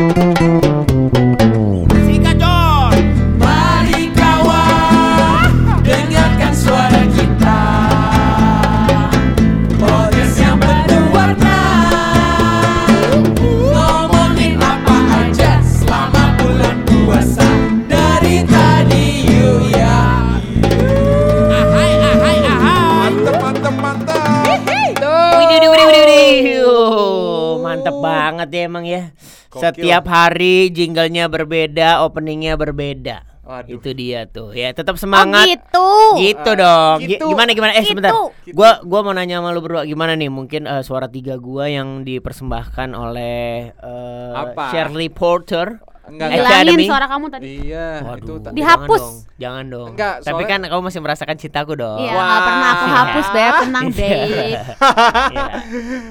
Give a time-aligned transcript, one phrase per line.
[0.00, 0.79] Sikat
[29.52, 33.26] Setiap hari jinglenya berbeda, openingnya berbeda.
[33.40, 33.82] Waduh.
[33.82, 34.70] Itu dia tuh ya.
[34.70, 35.42] Tetap Oh semangat.
[35.42, 35.90] gitu.
[36.16, 36.96] Gitu Ah, dong.
[37.02, 37.26] Gi- gitu.
[37.26, 37.74] Gimana gimana?
[37.74, 37.90] Eh Gitu.
[37.90, 38.14] sebentar.
[38.40, 38.54] Gitu.
[38.54, 40.30] Gua gua mau nanya sama lu berdua gimana nih?
[40.30, 44.70] Mungkin eh, suara tiga gua yang dipersembahkan oleh eh, Apa?
[44.70, 45.82] Shirley Porter.
[46.10, 46.58] Enggak Eh, enggak.
[46.60, 47.44] Hilangin suara kamu tadi.
[47.64, 49.00] Iya, itu Waduh, ta- Dihapus.
[49.00, 49.14] Jangan dong.
[49.38, 49.88] Jangan dong.
[49.90, 51.98] Enggak, Tapi soalnya- kan kamu masih merasakan cintaku dong.
[51.98, 52.24] Iya, Wah.
[52.26, 53.54] nggak pernah aku hapus, Beb.
[53.60, 53.96] Tenang, Iya.
[53.96, 54.28] Babe.
[54.30, 54.60] Iya.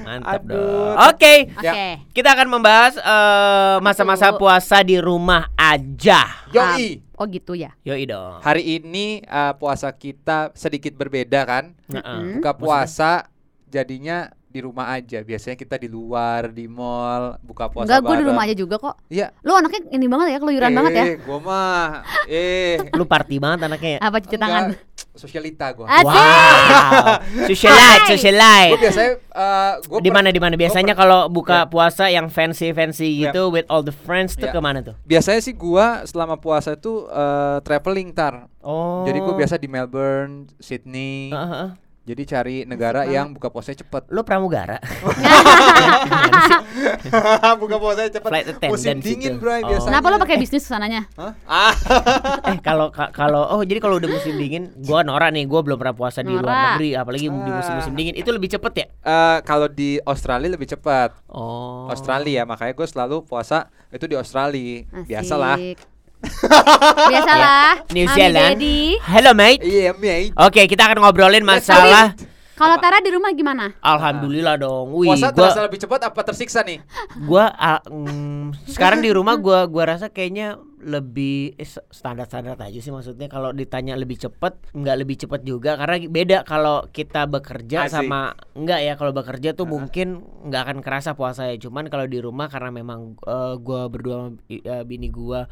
[0.02, 0.50] Mantap Aduh.
[0.50, 0.94] dong.
[1.08, 1.34] Oke.
[1.52, 1.66] Oke.
[1.66, 1.74] Ya.
[2.10, 4.38] Kita akan membahas eh, masa-masa Aduh.
[4.38, 6.20] puasa di rumah aja.
[6.50, 7.04] Yoi.
[7.14, 7.76] Oh gitu ya.
[7.82, 8.40] Yoi dong.
[8.40, 11.76] Hari ini uh, puasa kita sedikit berbeda kan?
[11.86, 12.40] Heeh.
[12.40, 13.28] Buka puasa
[13.68, 15.22] jadinya di rumah aja.
[15.22, 18.94] Biasanya kita di luar, di mall, buka puasa Enggak, gue di rumah aja juga kok.
[19.06, 19.30] Iya.
[19.40, 21.04] Lu anaknya ini banget ya, keluyuran banget ya.
[21.06, 21.84] Eh, gua mah
[22.26, 24.00] eh Lu party banget anaknya ya.
[24.02, 24.74] Apa cuci tangan?
[25.10, 25.90] sosialita gua.
[25.90, 26.06] Asik.
[26.06, 27.04] Wow.
[27.50, 28.08] Socialite, Hai.
[28.08, 28.70] socialite.
[28.72, 31.68] Gua biasanya uh, gua Di per- mana di mana biasanya kalau buka Ya.
[31.68, 33.28] puasa yang fancy fancy Ya.
[33.28, 34.54] gitu with all the friends tuh Ya.
[34.54, 34.94] ke mana tuh?
[35.02, 38.46] biasanya sih gua selama puasa itu uh, traveling tar.
[38.62, 39.02] Oh.
[39.02, 41.28] Jadi gua biasa di Melbourne, Sydney.
[41.28, 41.70] Heeh, heeh.
[42.10, 43.14] Jadi cari negara banget.
[43.14, 44.02] yang buka puasanya cepet.
[44.10, 44.76] Lu pramugara.
[47.60, 48.26] buka puasanya cepet.
[48.26, 49.06] Flight attendant Musim gitu.
[49.06, 49.68] dingin, Bray, Oh.
[49.70, 49.88] biasanya.
[49.92, 51.02] Kenapa lu pakai bisnis ke sananya?
[51.14, 51.32] Hah?
[51.46, 51.72] Ah.
[52.46, 55.76] eh kalau ka- kalau oh jadi kalau udah musim dingin, gua Nora nih, gua belum
[55.76, 58.14] pernah puasa di luar negeri, apalagi di musim-musim dingin.
[58.16, 58.86] Itu lebih cepet ya?
[59.00, 61.14] Eh, kalau di Australia lebih cepat.
[61.26, 61.86] Oh.
[61.86, 64.84] Australia makanya gue selalu puasa itu di Australia.
[64.88, 65.06] Asik.
[65.06, 65.54] Biasalah.
[67.10, 67.88] Biasalah.
[67.92, 68.52] New Mami Zealand.
[68.56, 68.80] Daddy.
[69.08, 69.62] Hello mate.
[69.64, 70.32] Iya, mate.
[70.36, 72.12] Oke, kita akan ngobrolin masalah
[72.60, 73.72] Kalau Tara di rumah gimana?
[73.80, 74.92] Alhamdulillah dong.
[74.92, 76.84] Wih, Puasa gua terasa lebih cepat apa tersiksa nih?
[77.24, 82.88] gua ah, mm, sekarang di rumah gua gua rasa kayaknya lebih eh, standar-standar aja sih
[82.88, 88.00] maksudnya kalau ditanya lebih cepet nggak lebih cepet juga karena beda kalau kita bekerja Asik.
[88.00, 92.16] sama enggak ya kalau bekerja tuh mungkin nggak akan kerasa puasa ya cuman kalau di
[92.16, 95.44] rumah karena memang eh, gua berdua sama i- eh, bini gua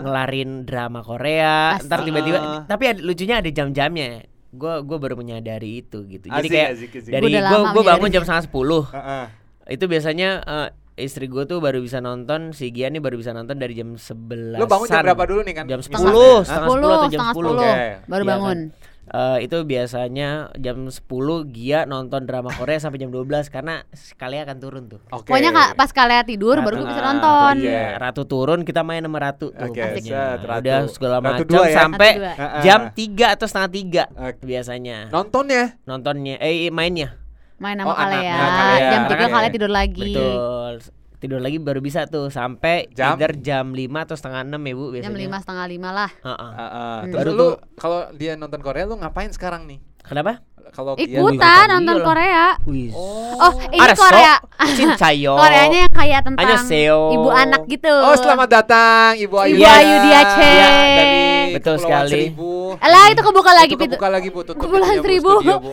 [0.00, 1.86] ngelarin drama Korea Asik.
[1.86, 2.62] ntar tiba-tiba Ah.
[2.64, 6.90] tapi ada, lucunya ada jam-jamnya gua gua baru menyadari itu gitu jadi Asik, kayak asik,
[6.92, 7.10] asik.
[7.12, 9.24] dari Gua udah gua lama gua bangun jam setengah sepuluh Heeh.
[9.70, 10.68] itu biasanya eh,
[11.02, 14.54] istri gue tuh baru bisa nonton si Gian nih baru bisa nonton dari jam 11
[14.54, 15.64] Lu bangun jam berapa dulu nih kan?
[15.66, 16.68] jam 10 Misalnya, setengah?
[16.68, 17.52] 10 atau jam setengah 10 sepuluh.
[17.52, 17.74] Oke.
[18.06, 18.58] Baru Iya bangun.
[19.04, 21.02] Eh, itu biasanya jam 10
[21.50, 25.02] Gia nonton drama Korea sampai jam 12 karena sekali akan turun tuh.
[25.10, 25.26] Oke.
[25.28, 27.54] Pokoknya kak, pas kalian tidur baru gue bisa Ah, nonton.
[27.60, 27.68] Iya.
[27.68, 29.68] Iya, Ratu turun kita main sama Ratu tuh.
[29.68, 30.06] Oke, pokoknya.
[30.06, 30.62] set, Ratu.
[30.62, 31.74] Udah segala Ratu macam dua ya?
[31.76, 34.40] sampai Ratu jam 3 atau setengah 3 Oke.
[34.40, 34.98] biasanya.
[35.08, 37.18] Nontonnya Nontonnya eh mainnya.
[37.56, 38.32] Main sama Oh, kalian.
[38.32, 38.80] anaknya kalian.
[38.82, 39.28] Jam 3 Anaknya.
[39.30, 40.12] kalian tidur lagi.
[40.12, 40.74] Betul.
[41.16, 43.14] Tidur lagi baru bisa tuh sampai Jam?
[43.14, 45.06] either jam 5 atau setengah 6 ya Bu biasanya.
[45.06, 46.10] Jam lima setengah lima lah.
[46.18, 46.50] Heeh.
[46.52, 46.96] Heeh.
[46.98, 47.02] Hmm.
[47.04, 49.78] Terus Baru lu tuh- kalau dia nonton Korea lu ngapain sekarang nih?
[50.02, 50.42] Kenapa?
[50.72, 52.06] Kalau dia ikutan nonton iyalah.
[52.08, 52.44] Korea.
[52.64, 52.90] Wih.
[53.36, 54.34] Oh, ini Ada Korea.
[54.72, 55.34] Cincayo.
[55.42, 57.00] Koreanya yang kayak tentang Annyeonghaseyo.
[57.12, 57.92] ibu anak gitu.
[57.92, 59.54] Oh, selamat datang Ibu Ayu.
[59.54, 59.68] Ibu.
[59.68, 60.38] Ayu Diace.
[60.40, 62.10] Iya, dari Betul sekali.
[62.26, 62.50] Seribu.
[62.78, 63.94] Alah, itu kebuka lagi Itu pintu.
[63.94, 65.30] kebuka lagi Bu, tutup Kepulauan Seribu.
[65.36, 65.72] studio, Bu.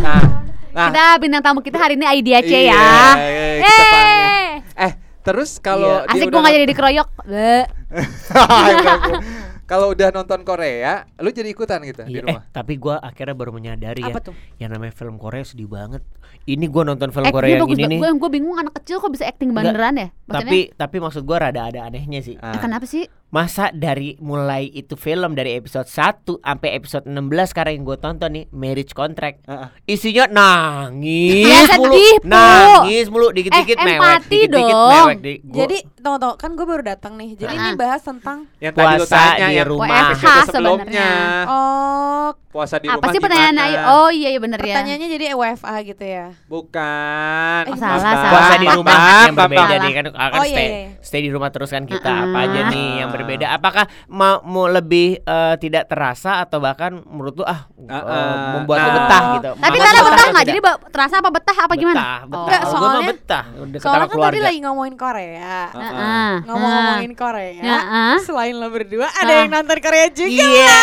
[0.00, 0.22] Nah,
[0.72, 0.88] nah.
[0.88, 2.72] Kita bintang tamu kita hari ini Aidia C Iya, ya.
[3.16, 4.18] iya, kita panggil.
[4.18, 4.52] Eh,
[4.82, 6.08] Eh, terus kalau Iya.
[6.08, 7.08] dia asik gue nggak jadi dikeroyok.
[7.18, 7.56] Bu.
[9.62, 12.42] Kalau udah nonton Korea, lu jadi ikutan gitu di Iya, eh, rumah.
[12.52, 14.26] tapi gua akhirnya baru menyadari Apa ya.
[14.28, 14.34] tuh?
[14.58, 16.04] Yang namanya film Korea sedih banget.
[16.44, 17.98] Ini gua nonton film Actingnya Korea yang ini nih.
[18.02, 20.08] Gue gue bingung anak kecil kok bisa acting beneran ya?
[20.26, 22.36] Maksudnya, Tapi tapi maksud gua rada ada anehnya sih.
[22.36, 22.52] Ah.
[22.52, 23.08] eh, kenapa sih?
[23.32, 27.16] Masa dari mulai itu film dari episode 1 sampai episode 16
[27.48, 29.68] sekarang yang gue tonton nih Marriage Contract Heeh.
[29.88, 32.14] Isinya nangis Ya, mulu sedih.
[32.22, 34.90] Nangis mulu Dikit-dikit Eh, mewek Dikit-dikit dong.
[34.92, 37.30] mewek di, gua- Jadi tunggu tunggu kan gue baru datang nih.
[37.34, 37.74] Jadi ini Ah.
[37.74, 39.88] bahas tentang Yang tadi Puasa tanya di rumah.
[39.88, 41.08] WFH sebenarnya.
[41.48, 43.64] oh Puasa di Apa rumah sih pertanyaan gimana?
[43.64, 43.78] Ayu?
[43.96, 44.76] Oh iya iya bener ya.
[44.76, 46.26] pertanyaannya jadi WFA gitu ya.
[46.46, 47.62] Bukan.
[47.64, 48.28] Eh, Mas salah, salah.
[48.28, 50.88] Puasa di rumah Bang, yang berbeda nih kan akan Oh, iya, stay iya, iya.
[51.00, 55.18] stay di rumah terus kan kita apa aja nih yang berbeda apakah mau, mau lebih
[55.18, 58.34] eh, tidak terasa atau bahkan menurut lu ah eh, Uh-uh.
[58.56, 58.92] membuat Nah.
[58.94, 60.44] betah gitu Tapi lu betah atau nggak?
[60.44, 61.94] Jadi terasa apa betah apa gimana?
[61.94, 62.44] betah betah Oh.
[62.44, 65.58] Enggak, gua mah soalnya- betah udah Soalnya kan tadi lagi ngomongin Korea.
[65.70, 66.32] Heeh.
[66.42, 67.62] Ngomong-ngomongin Korea.
[67.62, 68.14] Heeh.
[68.22, 69.38] Selain lo berdua ada Ah.
[69.40, 70.30] yang nonton Korea juga.
[70.32, 70.80] Iya.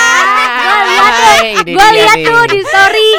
[0.60, 2.26] Gue lihat tuh, Ini gue lihat nih.
[2.26, 3.10] tuh di story.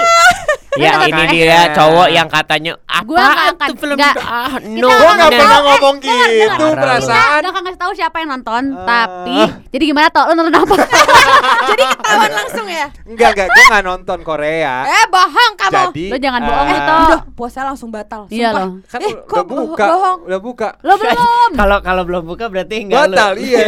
[0.73, 3.27] Ya ini dia cowok yang katanya apa Gua
[3.59, 4.15] tuh film nggak.
[4.21, 4.87] ah, Kita no.
[4.89, 5.39] Gua nggak nah.
[5.41, 7.27] pernah ngomong gitu perasaan.
[7.33, 8.87] Kita gak akan ngasih tahu siapa yang nonton, Ah.
[8.87, 9.39] tapi
[9.69, 10.25] jadi gimana toh?
[10.27, 10.75] Lu nonton apa?
[11.71, 12.87] Jadi ketahuan langsung ya.
[13.05, 14.75] Enggak, enggak, gue nggak nonton Korea.
[14.85, 15.75] Eh bohong kamu.
[15.89, 16.99] Jadi Lu jangan eh, bohong ya, Toh.
[17.01, 18.23] Udah puasa langsung batal.
[18.27, 18.61] Iya sumpah.
[18.61, 18.71] loh.
[18.85, 20.19] Kan Eh, udah kok buka, bohong?
[20.25, 20.69] udah buka.
[20.81, 21.51] Lo belum.
[21.53, 23.15] Kalau kalau belum buka berarti enggak lu.
[23.15, 23.67] Batal, iya.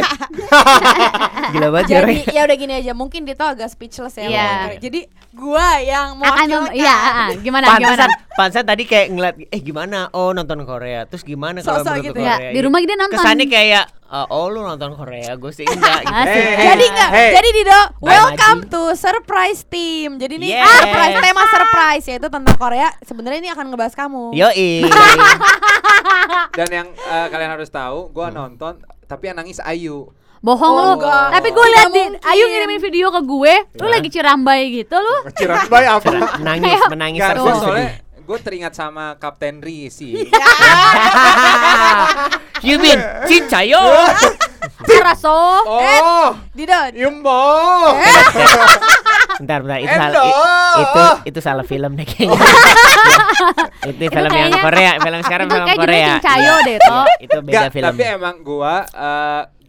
[1.53, 4.27] Gila banget Jadi ya udah gini aja, mungkin Dito agak speechless ya.
[4.27, 4.51] Iya.
[4.79, 5.01] Jadi
[5.33, 6.75] gua yang Akan mewakilkan.
[6.93, 7.69] Iya, ah, gimana gimana?
[7.73, 10.13] Pantesan, pantesan tadi kayak ngeliat eh gimana?
[10.13, 11.09] Oh nonton Korea.
[11.09, 12.37] Terus gimana kalau menurut gitu Korea?
[12.39, 12.51] ya.
[12.53, 13.17] Di rumah dia nonton.
[13.17, 16.13] Kesannya kayak eh, oh lu nonton Korea, gue sih enggak gitu.
[16.13, 16.45] Asik.
[16.45, 17.31] Eh, Jadi enggak, Hey.
[17.33, 20.21] jadi Dido, welcome to surprise team.
[20.21, 20.69] Jadi ini Yes.
[20.69, 22.89] surprise tema surprise yaitu tentang Korea.
[23.03, 24.37] Sebenarnya ini akan ngebahas kamu.
[24.37, 24.85] Yoi.
[26.59, 30.09] Dan yang eh, kalian harus tahu, gue nonton tapi yang nangis Ayu.
[30.43, 30.93] Bohong Oh, lu.
[30.99, 31.27] enggak.
[31.33, 32.03] Tapi gue lihat di.
[32.21, 33.93] Ayu ngirimin video ke gue, lu Ya.
[33.93, 35.17] lagi cirambai gitu lu.
[35.33, 36.11] Cirambai apa?
[36.37, 37.63] Menangis, menangis terus gue sedih.
[37.63, 37.89] soalnya
[38.23, 40.27] gue teringat sama Kapten Ri sih.
[42.61, 42.99] Yumin,
[43.29, 43.83] cincayo.
[44.83, 45.63] Karaso.
[45.63, 47.43] Oh, Dido, Yumbo.
[49.39, 50.23] Bentar, bentar, itu salah
[50.77, 52.35] itu itu salah film deh kayaknya.
[53.91, 55.95] itu film yang Korea, film sekarang itu film kayak Korea.
[55.95, 57.07] judulnya Cincayo Iya, deh, Toh.
[57.21, 57.87] itu beda film.
[57.89, 58.75] tapi emang gua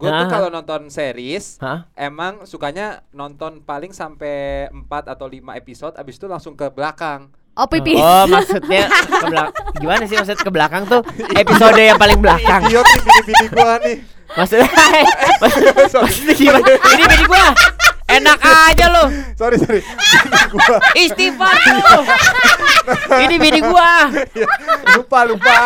[0.03, 1.87] gua tuh kalau nonton series Hah?
[1.95, 7.31] emang sukanya nonton paling sampai 4 atau 5 episode abis itu langsung ke belakang.
[7.53, 8.01] Oh pipis.
[8.01, 9.65] Oh, maksudnya ke belakang.
[9.77, 11.05] Gimana sih maksud ke belakang tuh?
[11.37, 12.65] Episode yang paling belakang.
[12.65, 13.97] Idiot nih bini-bini gua nih.
[14.33, 14.67] Maksudnya
[15.37, 16.65] maksudnya, maksudnya gimana?
[16.73, 17.45] Ini bini gua.
[18.09, 19.03] Enak aja lo.
[19.37, 19.81] Sorry, sorry.
[20.49, 20.77] Gua.
[20.97, 21.97] Istighfar lu.
[23.21, 24.09] Ini bini gua.
[24.97, 25.57] lupa, lupa.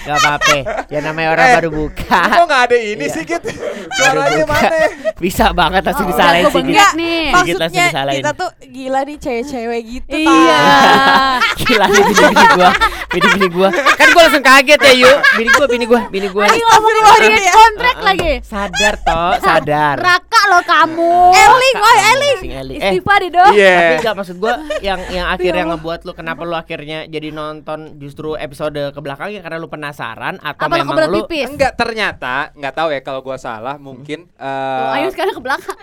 [0.00, 0.54] Gak apa-apa.
[0.88, 2.20] Ya namanya orang Eh, baru buka.
[2.28, 3.12] Kok nggak ada ini Iya.
[3.12, 3.42] sih, Git?
[3.42, 4.54] Baru Suaranya buka.
[4.60, 4.78] mana?
[5.18, 6.54] Bisa banget langsung Oh, disalahin sih.
[6.54, 7.22] bengkak nih.
[7.30, 8.18] Maksudnya disalahin.
[8.20, 10.16] kita tuh gila nih cewek-cewek gitu.
[10.18, 10.62] Iya.
[11.58, 12.70] Gila nih bini-bini gua.
[13.08, 13.68] Bini-bini gua.
[13.72, 15.12] Kan gua langsung kaget ya, Yu.
[15.36, 16.44] Bini gua, bini gua, bini gua.
[16.46, 17.52] Lagi ngomongin audience ya.
[17.52, 18.32] kontrak lagi.
[18.40, 19.96] Sadar toh, sadar.
[19.98, 21.14] Raka lo kamu.
[21.30, 22.38] Eling, oi Eling.
[22.70, 23.52] Eh, Istighfar deh dong.
[23.52, 23.74] Iya.
[23.74, 28.27] Tapi enggak maksud gua yang yang akhirnya ngebuat lu kenapa lu akhirnya jadi nonton justru
[28.36, 31.48] episode ke belakangnya karena lu penasaran atau Apa memang lu pipis?
[31.48, 34.44] Enggak ternyata, nggak tahu ya kalau gua salah, mungkin Oh,
[34.92, 35.78] eh Ayu sekarang ke belakang.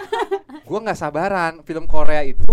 [0.67, 1.53] gua nggak sabaran.
[1.63, 2.51] Film Korea itu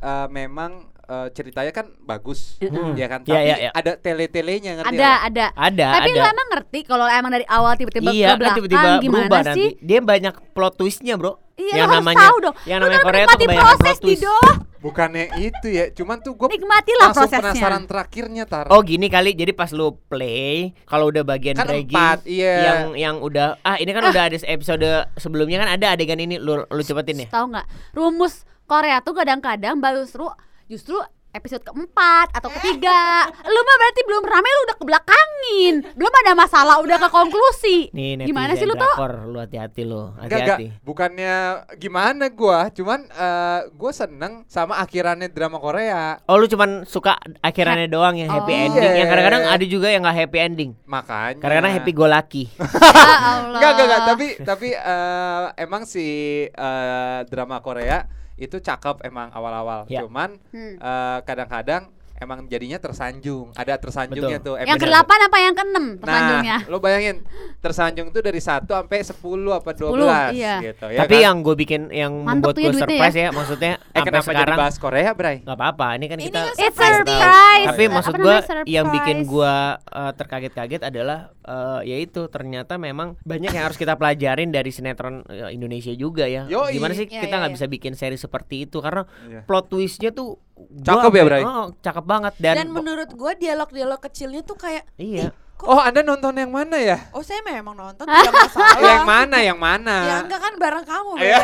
[0.00, 2.94] eh, memang eh, ceritanya kan bagus, Mm.
[2.94, 3.20] ya kan?
[3.22, 3.70] Iya, Tapi iya, iya.
[3.72, 5.18] ada tele-telenya ngerti Ada, nggak?
[5.22, 5.46] ada.
[5.52, 6.16] ada Tapi ada.
[6.16, 9.40] lu emang ngerti kalau emang dari awal tiba-tiba iya, ke kan belakang tiba-tiba gimana berubah
[9.40, 9.48] sih?
[9.48, 9.64] nanti.
[9.80, 11.32] Dia banyak plot twistnya, Bro.
[11.52, 12.54] Iya, yang harus namanya tahu dong.
[12.64, 14.22] yang namanya Korea tuh proses, plot twist.
[14.22, 14.36] Dido.
[14.82, 17.54] Bukannya itu ya, cuman tuh gua Nikmatilah langsung prosesnya.
[17.54, 18.66] penasaran terakhirnya tar.
[18.66, 22.54] Oh gini kali, jadi pas lu play, kalau udah bagian Kan dragging, empat, iya.
[22.66, 24.82] yang yang udah ah ini kan udah ada episode
[25.14, 27.28] sebelumnya kan ada adegan ini lu lu cepetin ya.
[27.30, 27.66] Tahu nggak?
[27.94, 30.26] Rumus Korea tuh kadang-kadang justru
[30.66, 30.96] justru
[31.32, 33.24] episode keempat atau ketiga.
[33.48, 35.74] Lu mah berarti belum rame lu udah kebelakangin.
[35.96, 37.88] Belum ada masalah udah ke konklusi.
[37.96, 38.92] Nih netizen Gimana sih lu tuh?
[39.32, 40.76] lu hati-hati lu, hati-hati.
[40.84, 46.20] Bukannya gimana gua, cuman eh, gua seneng sama akhirannya drama Korea.
[46.28, 48.64] Oh lu cuman suka akhirannya doang yang happy Oh.
[48.68, 49.08] ending, yang Iya.
[49.08, 50.70] kadang-kadang ada juga yang nggak happy ending.
[50.84, 51.40] Makanya.
[51.40, 52.44] Kadang-kadang happy go lucky.
[52.92, 53.08] Ya
[53.40, 53.56] Allah.
[53.56, 56.06] Enggak, enggak, enggak, tapi tapi eh, emang si
[56.44, 58.04] eh, drama Korea
[58.42, 59.86] itu cakep emang awal-awal.
[59.86, 60.02] Ya.
[60.02, 60.74] Cuman Hmm.
[60.82, 63.50] eh, kadang-kadang emang jadinya tersanjung.
[63.52, 64.54] Ada tersanjungnya Betul.
[64.56, 64.64] tuh.
[64.64, 64.92] Yang episode.
[65.02, 66.56] ke-8 apa yang ke-6 persanjungnya?
[66.62, 67.16] Nah, lo bayangin
[67.58, 69.18] tersanjung tuh dari 1 sampai 10
[69.52, 70.56] apa 12 iya.
[70.62, 71.24] gitu ya Tapi kan?
[71.26, 74.22] yang gue bikin yang Mantep membuat ya gue duitnya surprise ya, maksudnya eh sampai kenapa
[74.22, 75.36] jadi sekarang bahas Korea, Bray?
[75.42, 75.86] nggak apa-apa.
[75.98, 77.66] Ini kan Ini kita kan It's Surprise surprise.
[77.68, 78.46] Tapi Apa maksud surprise.
[78.66, 84.50] yang bikin gua eh, terkaget-kaget adalah eh, yaitu ternyata memang banyak yang harus kita pelajarin
[84.50, 86.46] dari sinetron eh, Indonesia juga ya.
[86.46, 86.78] Yoi.
[86.78, 87.58] Gimana sih Iya, kita iya, nggak iya.
[87.58, 89.42] bisa bikin seri seperti itu karena Iya.
[89.44, 90.38] plot twistnya tuh
[90.82, 91.42] Cakep ya, Bray?
[91.44, 95.32] Oh, cakep banget dan, Dan menurut gua dialog-dialog kecilnya tuh kayak iya.
[95.56, 96.98] kok Oh, Anda nonton yang mana ya?
[97.14, 98.78] oh saya memang nonton tidak masalah.
[98.90, 99.36] yang mana?
[99.38, 99.96] Yang mana?
[100.02, 101.12] Ya enggak kan bareng kamu.
[101.16, 101.42] Beb.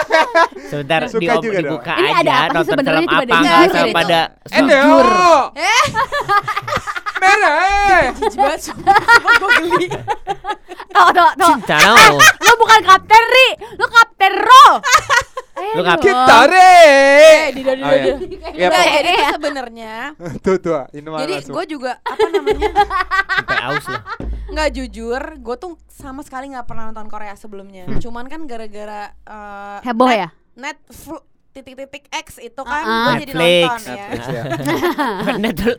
[0.70, 1.72] Sebentar Suka di juga dong.
[1.72, 3.00] dibuka Ini aja ada apa sih nonton sebenarnya?
[3.00, 3.96] film apa itu.
[3.96, 4.20] pada.
[5.60, 5.84] Eh,
[8.58, 8.96] Sumpah
[9.36, 9.86] gua geli.
[10.90, 11.48] Tuh, tuh, tuh.
[11.54, 12.18] cinta no.
[12.18, 14.66] Lu bukan kapten Ri, lu kapten Ro.
[15.60, 16.08] Eh, Lu kapten.
[16.08, 16.76] Kita re.
[17.20, 18.16] Eh, Dido, Dido.
[18.18, 18.46] Dido.
[18.50, 19.94] Ya, jadi sebenarnya
[20.40, 22.70] tuh tuh, ini jadi gue juga apa namanya
[23.36, 24.02] sampai aus lah.
[24.50, 28.00] nggak jujur gue tuh sama sekali nggak pernah nonton Korea sebelumnya Hmm.
[28.00, 30.28] cuman kan gara-gara eh, Heboh ya?
[30.56, 33.04] net flu- titik-titik X itu kan Uh-uh.
[33.10, 34.44] gue jadi nonton ya Netflix ya.
[35.36, 35.78] Netflix.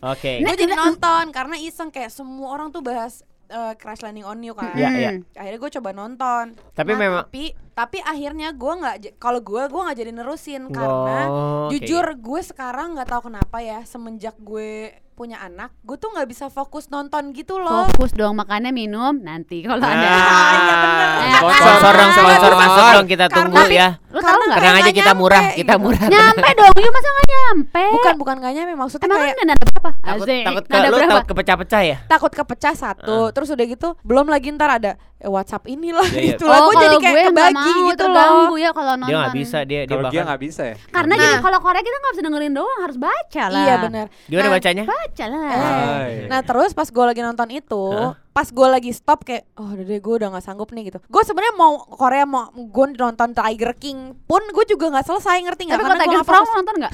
[0.00, 0.32] Oke.
[0.38, 4.52] gue jadi nonton karena iseng kayak semua orang tuh bahas eh, Crash Landing on You
[4.52, 5.10] kan Iya, iya.
[5.10, 5.24] Hmm.
[5.32, 9.80] akhirnya gue coba nonton Tapi Nah, memang- tapi Tapi akhirnya gue nggak, kalau gue gue
[9.80, 11.28] nggak jadi nerusin karena Oh, kayak
[11.72, 16.46] jujur gue sekarang nggak tahu kenapa ya semenjak gue punya anak, gue tuh nggak bisa
[16.46, 17.90] fokus nonton gitu loh.
[17.90, 19.98] Fokus dong makannya minum nanti kalau ada.
[19.98, 21.08] Ah, iya bener.
[21.18, 22.52] Eh, Sponsor dong, Sponsor.
[22.54, 23.98] masuk dong kita tunggu ya.
[24.08, 24.58] Lu tahu nggak?
[24.58, 26.06] Tenang aja kita murah, kita murah.
[26.06, 27.84] Nyampe dong, yuk masa nggak nyampe?
[27.92, 29.90] Bukan bukan nggak nyampe maksudnya Emang kayak kan nada berapa?
[29.98, 31.96] Takut takut ke lu takut kepecah-pecah ya?
[32.08, 36.28] takut kepecah satu, terus udah gitu belum lagi ntar ada eh, WhatsApp inilah Iya, iya.
[36.32, 36.58] gitu lah.
[36.58, 38.56] Oh, Gue jadi kalau kayak gue kebagi mau gitu terganggu loh.
[38.56, 39.08] ya kalau nonton.
[39.08, 40.76] Dia nggak bisa, dia dia Kalau dia bahkan nggak bisa ya.
[40.88, 41.38] Karena Nah.
[41.40, 43.60] kalau Korea kita nggak bisa dengerin doang, harus baca lah.
[43.60, 44.06] Iya benar.
[44.24, 44.84] Gimana Nah, bacanya?
[44.84, 45.48] Baca lah.
[45.48, 46.12] Eh, Hai.
[46.28, 48.14] Nah terus pas gue lagi nonton itu, Hah?
[48.30, 50.98] pas gue lagi stop kayak, oh udah deh gue udah nggak sanggup nih gitu.
[51.08, 55.62] Gue sebenarnya mau Korea mau gue nonton Tiger King pun gue juga nggak selesai ngerti
[55.66, 55.78] nggak?
[55.80, 56.50] Tapi kalau Tiger fokus.
[56.54, 56.92] nonton nggak?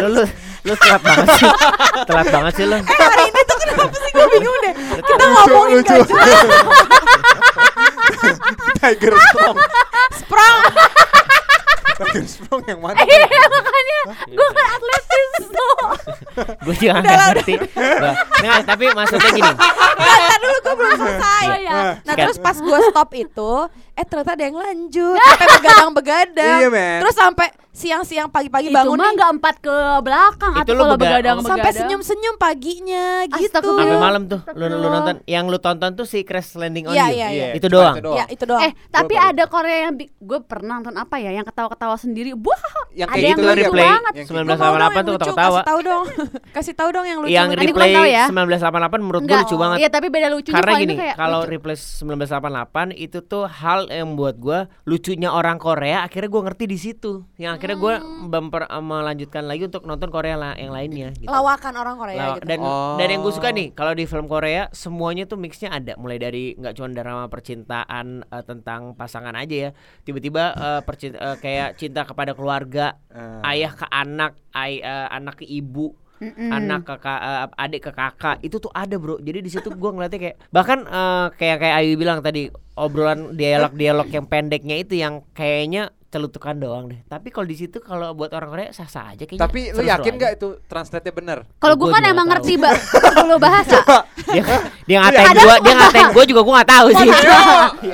[0.00, 0.24] lu, lu,
[0.66, 1.50] lu telat banget sih.
[2.08, 2.76] telat banget sih lu.
[2.76, 4.74] Eh hari ini tuh kenapa sih gue bingung deh.
[4.98, 5.94] Kita ngomongin lucu.
[5.94, 6.40] gak jelas.
[8.80, 9.56] Tiger Strong.
[10.16, 10.56] Sprang.
[12.00, 12.98] Tiger Strong yang mana?
[13.06, 15.78] Iya makanya gue kan atletis tuh.
[16.66, 17.54] Gue juga nggak ngerti.
[18.42, 19.52] Nggak, tapi maksudnya gini.
[19.54, 21.46] Ntar dulu gue belum selesai.
[21.72, 21.92] Iya.
[22.00, 22.24] Nah Sikat.
[22.26, 23.52] terus pas gue stop itu,
[23.92, 26.58] eh ternyata ada yang lanjut, sampai begadang-begadang.
[26.58, 26.98] Iya, men.
[27.00, 30.90] Terus sampai siang-siang pagi-pagi Itu bangun mah nggak empat ke belakang Itu atau lu kalau
[30.90, 31.80] bega- begadang oh, sampai begadang.
[31.80, 33.56] senyum-senyum paginya gitu.
[33.62, 37.06] Sampai malam tuh lu, lu nonton yang lu tonton tuh si Crash Landing on Iya,
[37.06, 37.14] You.
[37.14, 37.46] iya, iya.
[37.54, 37.94] Itu doang.
[38.10, 38.60] Ya itu doang.
[38.60, 39.30] Eh, tapi baru.
[39.30, 42.34] ada Korea yang gue pernah nonton apa ya yang ketawa-ketawa sendiri.
[42.34, 42.58] Wah,
[42.90, 44.12] Yang ada kayak yang gitu lucu replay banget.
[44.12, 45.38] Yang Gua mau dong 1988 yang tuh lucu, ketawa.
[45.54, 46.04] Kasih tahu dong.
[46.50, 47.30] Kasih tahu dong yang lucu.
[47.30, 48.24] Yang replay tahu ya.
[48.26, 49.76] 1988 menurut gue lucu banget.
[49.78, 54.66] Iya, tapi beda lucunya Karena gini, kalau replay 1988 itu tuh hal yang buat gua
[54.82, 57.28] lucunya orang Korea, akhirnya gua ngerti di situ.
[57.36, 58.28] Yang akhirnya gua Hmm.
[58.28, 61.28] bemper melanjutkan lagi untuk nonton Korea la- yang lainnya gitu.
[61.28, 62.46] lawakan orang Korea Lawa- gitu.
[62.48, 62.96] dan Oh.
[62.96, 66.54] dan yang gue suka nih kalau di film Korea semuanya tuh mixnya ada mulai dari
[66.54, 72.02] nggak cuma drama percintaan eh, tentang pasangan aja ya tiba-tiba eh, percin- eh, kayak cinta
[72.02, 73.50] kepada keluarga Eh.
[73.50, 76.52] ayah ke anak ay- eh, anak ke ibu Mm-mm.
[76.52, 79.96] anak ke ka- eh, adik ke kakak itu tuh ada bro jadi di situ gua
[79.96, 85.00] ngeliatnya kayak bahkan eh, kayak kayak Ayu bilang tadi obrolan dialog dialog yang pendeknya itu
[85.00, 89.08] yang kayaknya celutukan doang deh tapi kalau di situ kalau buat orang Korea sah sah
[89.08, 91.38] aja kayaknya Tapi lu yakin nggak itu translate-nya bener?
[91.56, 92.90] Kalau gue Gua kan emang ngerti ba 10
[93.36, 93.78] bahasa.
[94.26, 94.42] dia
[94.84, 97.08] dia ngatain gua dia ngatain gua juga gua nggak tahu sih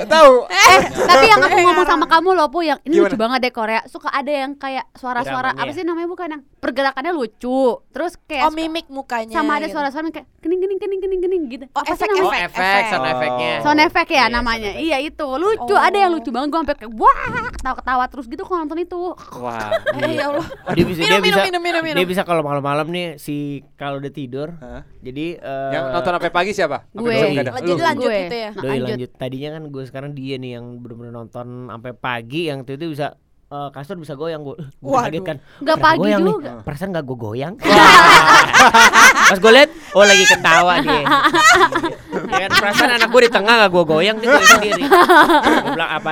[0.03, 0.33] tahu.
[0.47, 3.07] Eh, tapi yang aku ngomong sama kamu loh, Pu, yang ini Gimana?
[3.07, 3.81] lucu banget deh Korea.
[3.85, 7.81] Suka ada yang kayak suara-suara apa sih namanya bukan yang pergerakannya lucu.
[7.87, 9.33] Terus kayak Oh mimik mukanya.
[9.33, 9.75] sama ada gitu.
[9.75, 11.65] suara-suara yang kayak kening kening kening kening kening gitu.
[11.71, 12.85] Oh, Apa sih efek, oh efek, efek efek.
[12.89, 14.71] sound efeknya Sound effect ya Iya, namanya.
[14.73, 15.73] Iya itu lucu.
[15.73, 15.79] Oh.
[15.79, 17.19] Ada yang lucu banget gue sampai kayak wah
[17.51, 19.13] ketawa-ketawa terus gitu kalau nonton itu.
[19.37, 19.71] Wah.
[19.99, 20.47] Eh ya Allah.
[20.73, 21.97] dia bisa Minum, dia minum, bisa minum, minum, minum.
[21.99, 24.83] dia bisa kalau malam-malam nih si kalau udah tidur Hah?
[24.99, 26.77] jadi eh, Yang nonton sampai pagi siapa?
[26.91, 27.13] Gue.
[27.13, 27.79] Jadi Lu.
[27.79, 28.19] lanjut Gue.
[28.25, 28.51] gitu ya.
[28.55, 28.87] Doi lanjut.
[28.97, 29.09] lanjut.
[29.15, 33.13] Tadinya kan gue sekarang dia nih yang bener-bener nonton sampai pagi yang itu bisa
[33.47, 34.55] eh, kasur bisa goyang gue.
[34.79, 35.37] Gue kaget kan.
[35.61, 36.31] Nggak pagi goyang nih?
[36.33, 36.51] juga.
[36.63, 37.53] Perasaan gak gue goyang.
[39.29, 41.03] Pas gue liat, oh lagi ketawa dia.
[42.37, 44.83] ya kan perasaan anak gue di tengah gak gue goyang dia goyang sendiri.
[44.85, 46.09] Gue bilang apa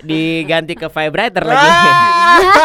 [0.00, 1.68] diganti ke vibrator lagi.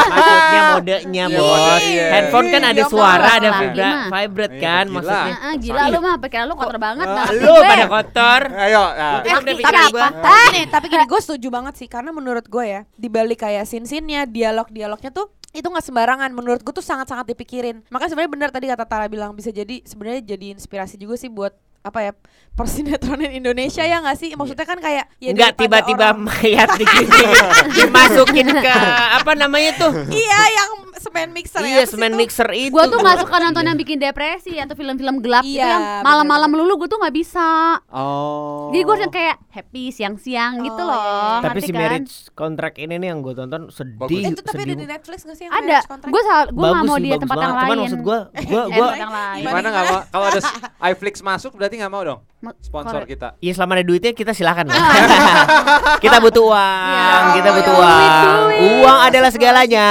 [0.09, 1.81] Maksudnya modenya Iya, bos.
[1.83, 2.05] iya.
[2.11, 4.95] Handphone kan ada Iya, suara, ada vibra, vibrate Iya, kan gila.
[4.95, 5.31] maksudnya.
[5.31, 7.27] Ah, ah, gila lu mah pikiran lu kotor banget Ah.
[7.31, 8.41] Lu pada kotor.
[8.51, 8.83] Ayo.
[9.19, 12.81] Tutup deh tapi tapi gini, tapi gini gue setuju banget sih karena menurut gue ya
[12.91, 18.13] di balik kayak scene-scene-nya, dialog-dialognya tuh itu nggak sembarangan menurut gue tuh sangat-sangat dipikirin makanya
[18.13, 21.99] sebenarnya benar tadi kata Tara bilang bisa jadi sebenarnya jadi inspirasi juga sih buat apa
[22.01, 22.11] ya
[22.53, 27.23] persinetronin Indonesia ya nggak sih maksudnya kan kayak ya daripada tiba-tiba orang- mayat digini
[27.79, 28.75] dimasukin ke
[29.15, 29.91] apa namanya tuh?
[30.11, 30.71] iya yang
[31.01, 32.69] semen mixer ya Iya, terus semen itu- mixer itu.
[32.69, 36.49] Gue tuh nggak suka nonton yang bikin depresi atau film-film gelap gitu Iya, yang malam-malam
[36.49, 37.79] melulu gue tuh nggak bisa.
[37.89, 38.69] Oh.
[38.69, 40.95] Jadi gue yang kayak happy siang-siang gitu Oh, loh.
[40.95, 41.41] iya.
[41.41, 41.79] Tapi ngerti si kan?
[41.79, 44.19] marriage contract ini nih yang gue tonton sedih, Bagus.
[44.19, 45.63] Eh, itu tapi ada di Netflix gak sih yang Ada.
[45.65, 46.11] marriage contract?
[46.11, 47.63] Gue sal, gue Bagus mau sih, di bagus tempat yang lain.
[47.63, 49.41] Cuman maksud gue, gue, Eh, gue, tempat yang lain.
[49.41, 49.99] Gimana nggak mau?
[50.05, 50.39] Kalau ada
[50.87, 52.21] iFlix masuk berarti nggak mau dong?
[52.61, 53.35] Sponsor kita.
[53.37, 54.79] ya selama ada duitnya kita silakan lah.
[56.03, 58.47] kita butuh uang, Ya, kita butuh uang.
[58.79, 59.87] Uang adalah segalanya.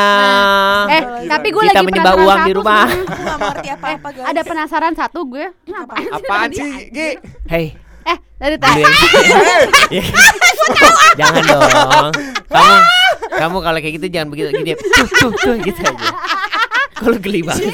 [0.99, 2.87] Eh, tapi gue Kita lagi menyembah penasaran uang di rumah.
[3.69, 5.47] apa-apa guys Ada penasaran satu gue.
[5.65, 7.09] Ngapain sih Apaan sih, Gi?
[7.47, 7.67] Hei,
[8.05, 8.81] Eh, dari tadi.
[8.81, 8.97] yang-
[9.91, 10.03] Ya.
[11.15, 12.13] jangan dong.
[12.49, 12.75] Kamu,
[13.31, 14.73] kamu kalau kayak gitu jangan begitu gini.
[14.75, 16.09] Tuh, tuh, tuh gitu aja.
[16.95, 17.69] Kalau geli banget.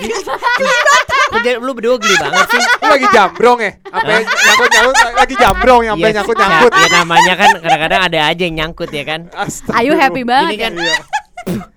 [1.30, 2.60] Lu jadi- Lu berdua geli banget sih.
[2.60, 3.72] Lu lagi jambrong ya?
[3.86, 6.16] Apa nyangkut nyangkut lagi jambrong yang sampai Yes.
[6.18, 6.72] nyangkut Nah, nyangkut.
[6.74, 9.20] ya namanya kan kadang-kadang ada aja yang nyangkut ya kan.
[9.32, 9.74] Astaga.
[9.76, 10.82] Ayu happy Ini banget kan ya.
[10.82, 10.96] Iya.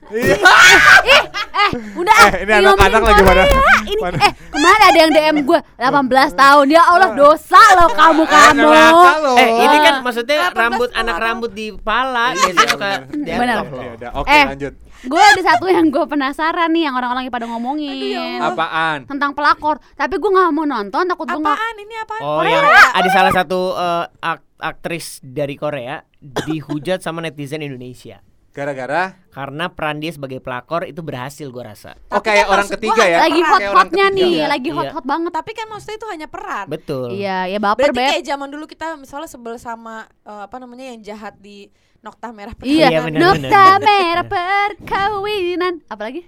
[0.08, 3.60] Ih, eh, udah ah, Eh, ini anak-anak lagi pada- Korea.
[3.84, 6.66] Ini pada- eh kemarin ada yang DM gue 18 tahun.
[6.68, 8.62] Ya Allah, dosa loh kamu Eh, kamu.
[8.64, 9.34] lo.
[9.36, 13.58] Eh, ini kan maksudnya 18 rambut anak rambut di pala biasanya suka Benar.
[13.68, 14.46] Ya udah, oke Eh.
[14.48, 14.74] lanjut.
[14.98, 19.06] Gue ada satu yang gue penasaran nih yang orang-orang pada ngomongin Apaan?
[19.06, 19.78] tentang pelakor.
[19.94, 21.54] Tapi gue nggak mau nonton, takut gue nggak.
[21.54, 22.22] Apaan ini apaan?
[22.24, 28.26] Oh, yang ada salah satu eh, ak- aktris dari Korea dihujat sama netizen Indonesia
[28.58, 31.94] Gara-gara karena peran dia sebagai pelakor itu berhasil gua rasa.
[32.10, 33.18] Oh Tapi kayak kan orang ketiga ya?
[33.22, 34.78] Lagi hot-hotnya nih, Iya, lagi iya.
[34.82, 35.32] hot-hot banget.
[35.38, 36.66] Tapi kan maksudnya itu hanya peran.
[36.66, 37.14] Betul.
[37.14, 38.10] Iya, ya baper Berarti beb.
[38.18, 41.70] kayak zaman dulu kita misalnya sebel sama eh, apa namanya yang jahat di
[42.02, 45.74] Nokta Merah Iya, Iya, bener, nokta bener, merah perkawinan.
[45.86, 46.22] Apalagi?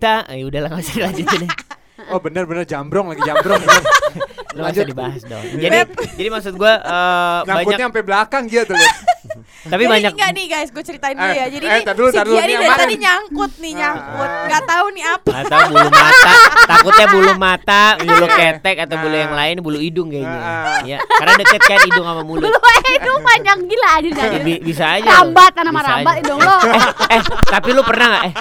[0.00, 1.52] Ta, ya udahlah nggak usah dilanjutin deh.
[2.14, 3.58] Oh bener-bener jambrong lagi jambrong.
[4.54, 5.42] Lu usah dibahas dong.
[5.58, 5.76] Jadi,
[6.14, 8.70] jadi maksud gua eh, banyak, sampai belakang gitu.
[9.60, 10.12] tapi Jadi banyak.
[10.14, 11.46] enggak nih guys, gue ceritain dulu Eh, ya.
[11.50, 14.30] Jadi eh, ini tar dulu, si Gia nih ini dari tadi nyangkut nih, nyangkut.
[14.30, 14.42] Ah.
[14.44, 15.28] Enggak tahu nih apa.
[15.28, 16.32] Nggak tahu bulu mata,
[16.64, 20.38] takutnya bulu mata, bulu ketek atau bulu yang lain, bulu hidung kayaknya.
[20.38, 20.78] Ah.
[20.82, 22.46] Ya, karena deket kan hidung sama mulut.
[22.46, 25.10] Lu hidung panjang gila aja Ya, bi- bisa aja.
[25.20, 26.56] Rambat Bisa rambat hidung lo.
[26.64, 28.22] eh, eh, tapi lu pernah nggak?
[28.24, 28.34] Eh,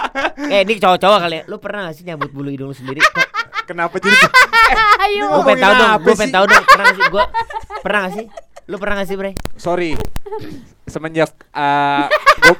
[0.51, 1.43] eh, ini cowok-cowok kali ya.
[1.45, 3.01] Lu pernah gak sih nyabut bulu hidung lu sendiri?
[3.65, 4.15] Kenapa jadi
[5.03, 5.27] Ayo.
[5.33, 6.63] Gue pengen tahu dong, gue pengen tahu dong.
[6.63, 7.05] Pernah gak sih?
[7.09, 7.24] Gue
[7.81, 8.25] pernah gak sih?
[8.67, 9.31] Lu pernah gak sih, Bre?
[9.57, 9.91] sorry
[10.88, 12.06] semenjak eh,
[12.41, 12.60] gua-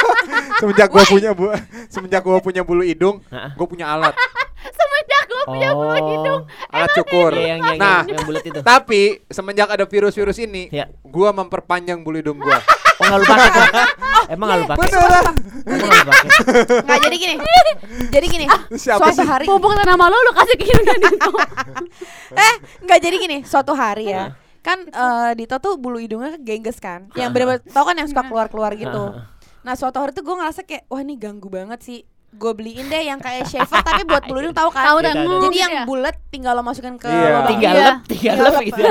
[0.58, 1.52] semenjak gue punya bu
[1.86, 4.14] semenjak gue punya bulu hidung gue punya alat
[4.68, 5.96] Semenjak gue punya bulu Oh.
[5.96, 6.40] hidung.
[6.68, 8.60] alat cukur Iya, yang, yang, nah yang, bulat itu.
[8.60, 10.90] tapi semenjak ada virus-virus ini Ya.
[10.90, 12.58] gue memperpanjang bulu hidung gue
[12.98, 13.64] Oh, nggak lu pakai tuh?
[14.28, 14.80] Emang nggak lu pakai?
[14.82, 16.28] beneran Emang nggak lu pakai?
[16.82, 17.34] Enggak jadi gini.
[18.10, 18.46] Jadi gini.
[18.82, 19.22] Siapa suatu sih?
[19.22, 21.30] hari Pupuk nama lo lu kasih ke Yuna Dito.
[22.34, 24.34] eh enggak jadi gini, suatu hari ya.
[24.60, 27.08] Kan eh, Dito tuh bulu hidungnya gengges kan.
[27.12, 29.14] Yang bener-bener tau kan yang suka keluar-keluar gitu.
[29.58, 32.00] Nah, suatu hari tuh gue ngerasa kayak wah ini ganggu banget sih.
[32.30, 34.84] Gue beliin deh yang kayak shaver tapi buat bulu hidung tahu kan?
[34.86, 35.16] Tahu Iya, dan.
[35.16, 35.84] Jadi gitu yang ya.
[35.84, 37.24] bulat tinggal lo masukin ke Iya.
[37.26, 37.46] lubang.
[37.48, 37.84] Tinggal Iya.
[37.86, 38.82] lep, tinggal lep gitu.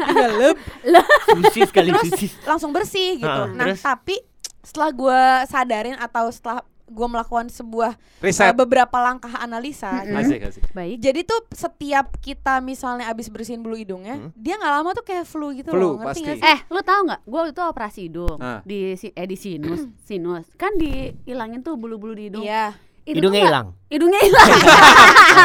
[0.00, 0.56] tinggal lep.
[1.34, 2.26] Susi sekali Terus susi.
[2.44, 3.26] langsung bersih gitu.
[3.42, 3.82] Ah, nah, terus?
[3.82, 4.16] tapi
[4.60, 10.16] setelah gue sadarin atau setelah gue melakukan sebuah riset eh, beberapa langkah analisa Mm-mm.
[10.16, 11.00] asik asik Baik.
[11.00, 14.30] Jadi tuh setiap kita misalnya abis bersihin bulu hidungnya, Hmm.
[14.34, 16.32] dia nggak lama tuh kayak flu gitu Flu, loh, ngerti pasti.
[16.34, 16.44] sih?
[16.44, 17.20] Eh, lu tahu nggak?
[17.24, 18.60] Gue itu operasi hidung Ah.
[18.62, 20.44] di si- eh di sinus, sinus.
[20.54, 22.44] Kan dihilangin tuh bulu-bulu di hidung.
[22.44, 22.76] Iya.
[23.02, 23.66] Itu tuh Hidungnya hilang.
[23.86, 24.48] Hidungnya hilang.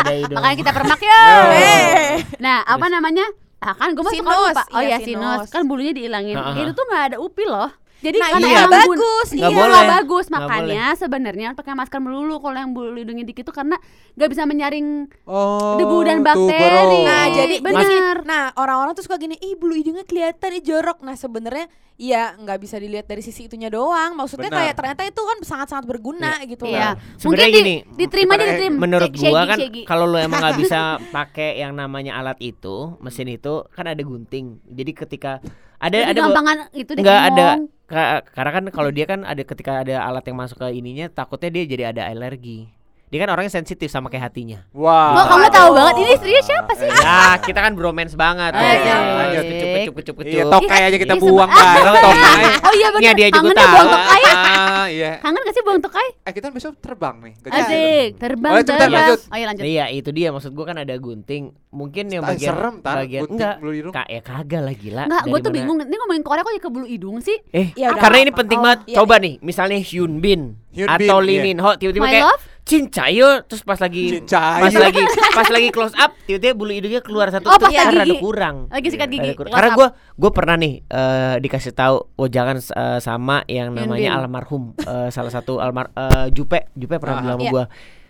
[0.06, 0.38] Hidung.
[0.38, 1.22] Makanya kita permak ya.
[1.50, 2.12] Eh.
[2.40, 3.26] Nah, apa namanya?
[3.60, 4.64] Ah kan gue masuk Sinus, lupa.
[4.72, 5.44] Oh iya, ya sinus.
[5.44, 5.48] sinus.
[5.50, 6.36] Kan bulunya dihilangin.
[6.36, 6.76] Ah, ah, Itu ah.
[6.76, 7.68] tuh nggak ada upi loh.
[8.00, 9.84] Jadi Nah, karena iya, bagus, iya, nggak boleh.
[9.92, 10.26] bagus.
[10.30, 13.76] Makanya sebenarnya pakai masker melulu kalau yang bulu hidungnya dikit tuh karena
[14.16, 14.88] nggak bisa menyaring
[15.26, 17.04] oh debu dan bakteri.
[17.04, 18.16] Nah, jadi bener.
[18.24, 21.04] Nah, orang-orang tuh suka gini, ih bulu hidungnya kelihatan nih jorok.
[21.04, 21.68] Nah, sebenarnya
[22.00, 24.16] ya nggak bisa dilihat dari sisi itunya doang.
[24.16, 24.60] Maksudnya Benar.
[24.64, 26.96] kayak ternyata itu kan sangat-sangat berguna gitu Iya.
[26.96, 27.04] loh.
[27.20, 28.78] Mungkin di, gini, diterima aja diterima.
[28.80, 30.80] Menurut Shaggy, gua kan kalau lu emang nggak bisa
[31.16, 34.64] pakai yang namanya alat itu, mesin itu kan ada gunting.
[34.64, 35.44] Jadi ketika
[35.76, 37.48] ada Jadi ada gampangan itu deh nggak ada
[37.90, 41.64] karena kan kalau dia kan ada ketika ada alat yang masuk ke ininya takutnya dia
[41.66, 42.70] jadi ada alergi.
[43.10, 44.70] Dia kan orangnya sensitif sama kayak hatinya.
[44.70, 46.86] wah Kok kamu tahu banget ini istrinya siapa sih?
[46.86, 48.54] Ya, kita kan bromance banget.
[48.54, 48.74] Oh, ya.
[48.78, 48.98] iya.
[49.18, 49.44] Lanjut
[49.82, 50.32] kecup kecup kecup kecup.
[50.32, 53.02] iya tokai aja kita buang bareng tokai Oh iya benar.
[53.02, 53.70] Iya, dia juga tahu.
[53.70, 54.22] buang tokai.
[54.30, 56.08] ah iya Kangen gak sih buang tokai?
[56.20, 58.94] eh kita besok terbang nih ke Asik, terbang Oh, bentar, terbang.
[59.02, 59.20] lanjut.
[59.24, 59.64] Oh iya lanjut.
[59.66, 61.44] Iya, itu dia maksud gua kan ada gunting.
[61.70, 63.56] Mungkin yang bagian serem, Tar, bagian gunting enggak.
[63.58, 63.94] bulu hidung.
[64.04, 65.04] Ya kagak lah gila.
[65.06, 65.78] Enggak, gue Dari tuh bingung.
[65.80, 67.38] Ini ngomongin Korea kok jadi ke bulu hidung sih?
[67.50, 68.80] Eh, Ya karena ini penting Oh, banget.
[68.86, 70.42] iya, Coba nih, misalnya Hyun Bin
[70.80, 71.44] atau Lee iya.
[71.44, 72.26] Min Ho tiba-tiba kayak?
[72.70, 74.62] Cincayo terus pas lagi Cincayo.
[74.62, 75.02] pas lagi
[75.34, 78.70] pas lagi close up tiba-tiba bulu hidungnya keluar satu Oh, terus pas lagi kurang.
[78.70, 79.34] Lagi sikat gigi.
[79.34, 79.50] Kurang.
[79.50, 84.16] Close Karena gue gue pernah nih eh, dikasih tahu oh jangan eh, sama yang namanya
[84.16, 87.24] almarhum eh, salah satu almar eh, Jupe Jupe pernah Ah.
[87.26, 87.52] bilang sama Iya.
[87.52, 87.64] gue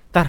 [0.09, 0.27] tar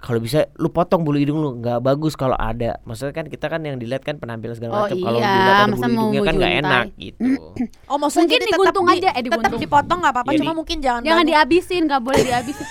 [0.00, 3.60] kalau bisa lu potong bulu hidung lu nggak bagus kalau ada maksudnya kan kita kan
[3.60, 6.34] yang dilihat kan penampilan segala Oh macam kalau iya, dilihat ada masa bulu hidungnya kan
[6.34, 7.30] nggak enak gitu
[7.90, 9.60] Oh, maksudnya Mungkin jadi tetap diguntung di- aja, eh, Tetap diguntung.
[9.60, 11.30] dipotong nggak apa-apa, cuma di- mungkin jangan Jangan banyak.
[11.30, 12.66] dihabisin, gak boleh dihabisin.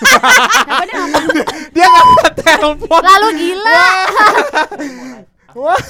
[1.70, 3.84] Dia nggak telepon Lalu gila.
[5.52, 5.80] wah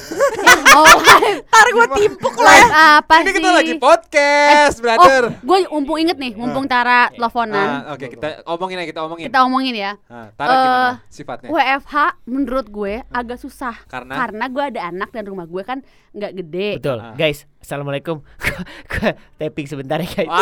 [0.71, 0.87] Oh,
[1.43, 2.97] Ntar gue timpuk live ya.
[2.97, 3.35] apa ini sih?
[3.37, 7.69] kita lagi podcast brother Oh, gue mumpung inget nih, mumpung Tara teleponan.
[7.83, 9.93] Ah, oke kita omongin aja kita omongin Kita omongin ya.
[10.07, 11.95] Ah, Tara gimana Eh, sifatnya WFH
[12.25, 14.15] menurut gue agak susah Karena?
[14.17, 15.79] karena gue ada anak dan rumah gue kan
[16.11, 16.69] nggak gede.
[16.79, 17.15] betul Ah.
[17.15, 18.25] guys assalamualaikum
[19.39, 20.29] tapping sebentar ya guys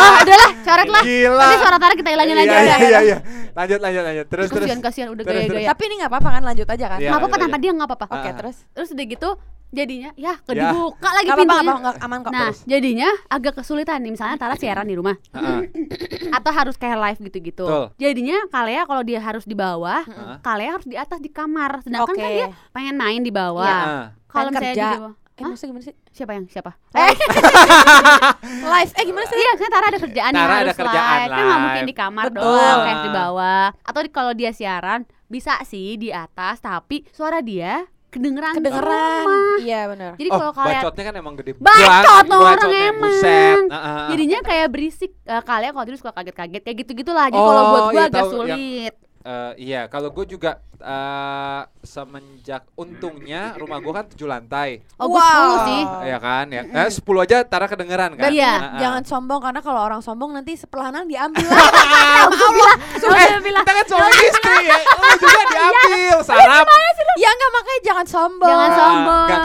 [0.00, 1.02] Oh, Wah, udahlah, coret lah.
[1.02, 1.40] Gila.
[1.40, 2.78] Tapi suara Tara kita hilangin iya, aja iya, udah.
[2.80, 3.18] iya, iya.
[3.52, 4.26] Lanjut, lanjut, lanjut.
[4.26, 4.64] Terus, terus.
[4.64, 5.66] Kasihan kasihan udah gaya-gaya.
[5.66, 6.98] Tapi ini nggak apa-apa kan lanjut aja kan.
[6.98, 7.08] Iya.
[7.08, 8.06] Nggak apa-apa tanpa dia nggak apa-apa.
[8.10, 9.30] Oke, terus Terus udah gitu
[9.70, 10.66] jadinya ya ke Ya.
[10.66, 11.62] dibuka lagi Gak apa-apa, pintunya.
[11.62, 12.30] apa-apa, nggak aman kok.
[12.30, 12.58] Nah, Terus.
[12.66, 15.60] jadinya agak kesulitan nih misalnya Tara siaran di rumah Heeh.
[16.36, 17.64] atau harus kayak live gitu-gitu.
[17.96, 20.02] Jadinya Kalea kalau dia harus di bawah.
[20.40, 21.80] Kalea harus di atas di kamar.
[21.82, 24.10] Sedangkan kan dia pengen main di bawah.
[24.26, 24.86] Kalau misalnya kerja.
[24.86, 25.94] di bawah, Eh, maksudnya gimana sih?
[26.10, 26.74] Siapa yang siapa?
[26.90, 27.14] Eh,
[28.66, 28.92] live.
[28.92, 29.36] Eh, gimana sih?
[29.36, 31.30] Iya, kan Tara ada kerjaan Tara ada harus kerjaan live.
[31.30, 31.62] Kan nggak live.
[31.62, 32.42] mungkin di kamar Betul.
[32.44, 33.66] doang, kayak di bawah.
[33.80, 39.26] Atau di- kalau dia siaran bisa sih di atas, tapi suara dia kedengeran Kedengeran.
[39.60, 40.12] Iya, benar.
[40.14, 42.98] Jadi Oh, kalau kalian bacotnya kan emang gede Bacot orang emang.
[43.06, 43.62] buset.
[44.10, 47.30] Jadinya kayak berisik Eh, kalian kalau tidur suka kaget-kaget kayak gitu-gitulah.
[47.30, 51.62] Jadi kalau Oh, buat gua iya, agak tahu, yang- Eh, iya, kalau gue juga eh,
[51.82, 55.82] semenjak untungnya rumah gue kan tujuh lantai, Oh, gua 10 sih.
[56.08, 56.48] ya kan?
[56.48, 58.32] Ya, eh, 10 aja Tara kedengeran kan?
[58.32, 58.48] Iya.
[58.48, 58.80] ingat, Heeh.
[58.80, 61.44] jangan sombong karena kalau orang sombong nanti sepelanan diambil.
[63.00, 66.64] Eh, kita kan suami istri ya, lu juga diambil, sarap.
[67.12, 68.48] ya enggak makanya jangan sombong.
[68.48, 68.76] Jangan Ah,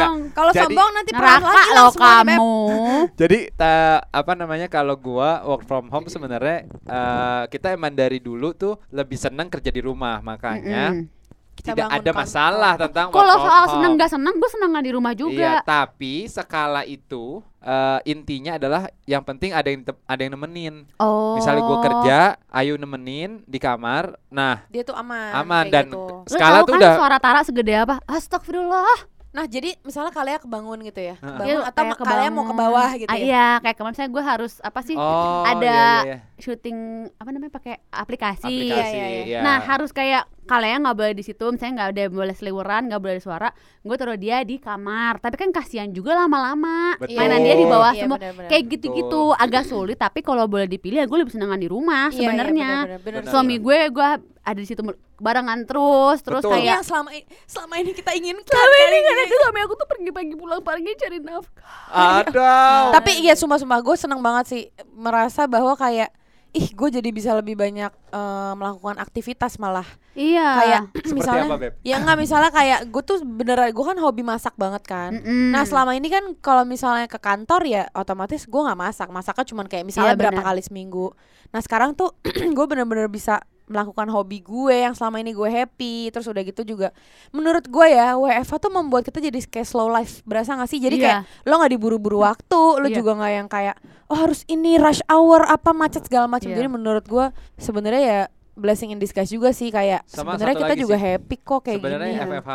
[0.07, 0.19] sombong.
[0.31, 2.49] Kalau sombong nanti Neraka lagi loh kamu.
[3.21, 8.51] Jadi ta- apa namanya kalau gua work from home sebenarnya eh, kita emang dari dulu
[8.51, 11.13] tuh lebih senang kerja di rumah makanya Mm-mm.
[11.55, 12.19] Kita tidak ada kantor.
[12.19, 13.71] masalah tentang Kalau soal home.
[13.71, 15.51] seneng gak seneng, gue seneng di rumah Iya, juga.
[15.63, 20.83] tapi skala itu eh, intinya adalah yang penting ada yang ada yang nemenin.
[20.99, 21.39] Oh.
[21.39, 22.19] Misalnya gua kerja,
[22.51, 24.19] ayo nemenin di kamar.
[24.27, 25.31] Nah, Dia tuh aman.
[25.31, 26.27] aman dan gitu.
[26.27, 28.03] Lu skala tahu tuh kan udah suara Tara segede apa?
[28.03, 29.14] Astagfirullah.
[29.35, 31.19] Nah, jadi misalnya kalian kebangun gitu ya.
[31.19, 32.61] Kebangun Iya, atau kayak kalian mau ke kebangun.
[32.71, 33.25] bawah gitu Ah, ya.
[33.25, 34.95] Iya, kayak kemarin saya gue harus apa sih?
[34.95, 36.17] Oh, ada iya, iya, iya.
[36.37, 36.77] syuting
[37.13, 38.47] apa namanya pakai aplikasi.
[38.47, 38.95] aplikasi.
[38.95, 39.23] iya, iya.
[39.27, 39.39] iya.
[39.43, 43.13] Nah harus kayak kalian nggak boleh di situ, misalnya nggak ada boleh seliweran, nggak boleh
[43.13, 43.49] ada suara.
[43.81, 45.19] Gue taruh dia di kamar.
[45.19, 46.95] Tapi kan kasihan juga lama-lama.
[47.01, 48.15] Mainan dia di bawah Iya, semua.
[48.15, 48.47] benar-benar.
[48.47, 49.97] Kayak gitu-gitu agak sulit.
[49.97, 52.71] Tapi kalau boleh dipilih, ya gue lebih senengan di rumah Iya, iya, sebenarnya.
[52.87, 52.99] benar.
[53.19, 53.21] Benar.
[53.27, 54.09] Suami gue, gue
[54.45, 54.85] ada di situ
[55.17, 56.53] barengan terus, terus Betul.
[56.55, 58.53] Kayak yang selama ini, selama ini kita inginkan.
[58.53, 59.25] Tapi ini kali kan ini.
[59.25, 61.65] itu suami aku tuh pergi-pagi pulang pergi cari nafkah.
[61.89, 62.93] Aduh.
[62.93, 64.61] Tapi iya sumpah-sumpah gue seneng banget sih
[64.93, 66.13] merasa bahwa kayak
[66.51, 69.83] ih gue jadi bisa lebih banyak eh, melakukan aktivitas malah
[70.15, 70.47] Iya.
[70.55, 71.73] kayak Seperti misalnya apa, Beb?
[71.83, 75.51] ya nggak misalnya kayak gue tuh beneran gue kan hobi masak banget kan Mm-mm.
[75.51, 79.67] nah selama ini kan kalau misalnya ke kantor ya otomatis gue nggak masak masaknya cuma
[79.67, 81.11] kayak misalnya Iya, berapa kali seminggu
[81.51, 82.15] nah sekarang tuh
[82.55, 86.93] gue bener-bener bisa melakukan hobi gue yang selama ini gue happy terus udah gitu juga
[87.29, 90.95] menurut gue ya WFH tuh membuat kita jadi kayak slow life berasa gak sih jadi
[90.95, 91.03] Iya.
[91.03, 92.95] kayak lo nggak diburu-buru waktu lo Iya.
[92.95, 93.75] juga nggak yang kayak
[94.05, 96.57] oh harus ini rush hour apa macet segala macam Iya.
[96.57, 97.25] jadi menurut gue
[97.55, 98.21] sebenarnya ya
[98.55, 101.03] blessing in disguise juga sih kayak sebenarnya kita juga sih.
[101.03, 102.51] happy kok kayak Sebenarnya gini FFH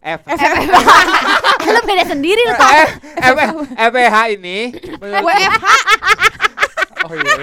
[0.00, 0.40] F F
[1.66, 2.72] lu beda sendiri lu tau.
[2.72, 2.90] F
[3.36, 3.38] F
[3.76, 4.58] FPH ini
[4.96, 5.66] WFH
[7.06, 7.34] Oh iya.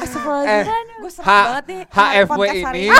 [0.00, 0.96] Astagfirullahaladzim.
[0.96, 2.86] gue serem H banget nih HFW ini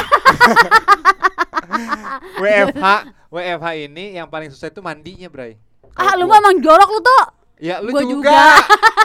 [2.36, 2.86] WFH
[3.26, 5.58] WFH ini yang paling susah itu mandinya, Bray.
[5.94, 7.22] Ah lu mah emang jorok lu tuh.
[7.56, 8.06] Ya lu gua juga.
[8.06, 8.40] juga.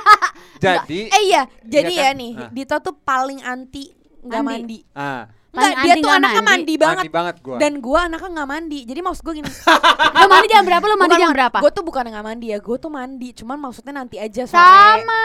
[0.62, 2.22] Jadi Eh iya, jadi ya kan?
[2.22, 2.50] nih, Ah.
[2.54, 3.90] Dito tuh paling anti
[4.22, 4.78] nggak Mandi.
[4.78, 4.80] mandi.
[4.94, 6.48] ah, Enggak, dia tuh anaknya mandi.
[6.48, 6.98] mandi banget.
[7.04, 7.58] mandi banget gua.
[7.60, 8.80] Dan gua anaknya nggak mandi.
[8.88, 9.50] Jadi maksud gue gini,
[10.24, 10.86] Lu mandi jam berapa?
[10.88, 11.58] Lu mandi jam berapa?
[11.60, 13.30] gue tuh bukan nggak mandi ya, gue tuh mandi.
[13.36, 14.56] Cuman maksudnya nanti aja sore.
[14.64, 15.24] Sama.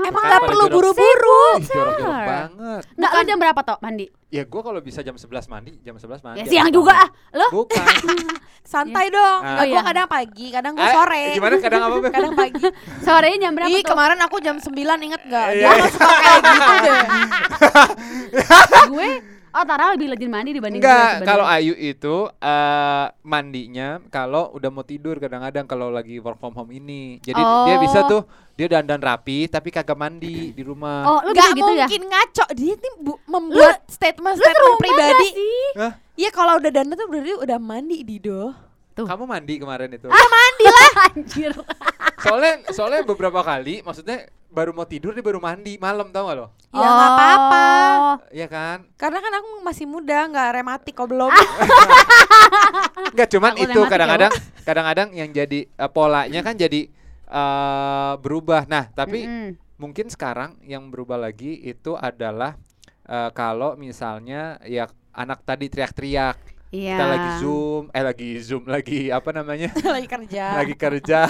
[0.00, 1.42] Emang nggak pada perlu buru-buru.
[1.58, 2.82] Jorok-jorok banget.
[2.94, 4.06] Enggak lu jam berapa toh mandi?
[4.28, 6.38] Ya gua kalau bisa jam 11 mandi, jam 11 mandi.
[6.38, 7.08] Ya siang juga ah.
[7.32, 7.80] Lu Bukan.
[8.68, 9.40] Santai dong.
[9.40, 9.56] Ah.
[9.56, 9.80] Nggak, Oh, gue iya.
[9.82, 11.24] kadang pagi, kadang gue Eh, sore.
[11.32, 11.96] Gimana kadang apa?
[12.10, 12.64] Kadang pagi.
[13.06, 13.88] sorenya jam berapa Ih, tuh?
[13.88, 15.46] kemarin aku jam 9 inget gak?
[15.50, 15.64] Iya.
[15.64, 17.00] Dia nggak suka kayak gitu deh.
[18.92, 19.08] gue
[19.50, 24.82] Oh Tara lebih rajin mandi dibanding Enggak, kalau Ayu itu eh mandinya kalau udah mau
[24.82, 27.16] tidur kadang-kadang kalau lagi work from home ini.
[27.18, 27.80] Jadi dia Oh.
[27.80, 28.22] bisa tuh
[28.54, 31.04] dia dandan rapi tapi kagak mandi di rumah.
[31.06, 31.84] Oh, lu Gak gitu ya?
[31.84, 32.44] mungkin ngaco.
[32.52, 35.28] Dia nih bu- membuat statement-statement pribadi.
[35.74, 35.92] Hah?
[36.12, 38.52] Iya kalau udah dandan tuh berarti udah mandi Dido.
[38.92, 39.06] Tuh.
[39.06, 40.10] Kamu mandi kemarin itu.
[40.10, 41.52] mandi lah anjir.
[42.18, 46.46] soalnya soalnya beberapa kali maksudnya baru mau tidur dia baru mandi malam tau gak lo?
[46.72, 47.64] Ya nggak apa-apa.
[47.64, 48.16] Oh.
[48.32, 48.78] Iya kan?
[48.96, 51.32] Karena kan aku masih muda, nggak rematik kok belum.
[53.12, 54.32] Enggak cuman Aku itu rematik ya, kadang-kadang
[54.64, 56.80] kadang-kadang yang jadi eh, polanya kan jadi
[57.28, 58.64] eh berubah.
[58.68, 59.48] Nah, tapi Mm-mm.
[59.76, 62.56] mungkin sekarang yang berubah lagi itu adalah
[63.04, 66.36] eh, kalau misalnya ya anak tadi teriak-teriak
[66.68, 66.94] Iya.
[66.94, 70.44] kita lagi zoom eh lagi zoom lagi apa namanya lagi kerja.
[70.54, 71.20] lagi kerja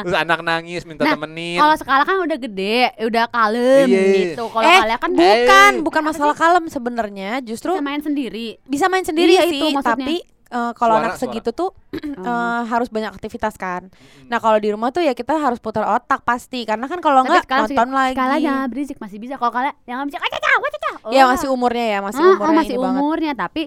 [0.00, 4.04] terus anak nangis minta Nah, temenin Kalau sekarang kan udah gede, udah kalem Iya.
[4.32, 4.44] gitu.
[4.46, 5.82] Kalau eh, kalian kan bukan, Eh.
[5.82, 7.40] bukan masalah kalem sebenarnya.
[7.40, 8.56] Justru bisa main sendiri.
[8.64, 9.92] bisa main sendiri Iya, sih, itu maksudnya.
[10.00, 10.16] tapi
[10.48, 11.22] eh, kalau Suara, anak suara.
[11.28, 11.70] segitu tuh
[12.18, 12.24] Oh.
[12.24, 13.86] eh, harus banyak aktivitas kan.
[13.86, 14.26] Mm-mm.
[14.26, 17.44] Nah kalau di rumah tuh ya kita harus putar otak pasti, karena kan kalau nggak
[17.44, 18.16] nonton lagi.
[18.16, 19.36] Kalian jangan berisik masih bisa.
[19.36, 20.90] Kalau kalian yang nggak bisa, wacaca, wacaca.
[21.10, 22.96] Ya masih umurnya ya, masih Ah, oh, umurnya masih ini banget.
[22.96, 23.62] umurnya tapi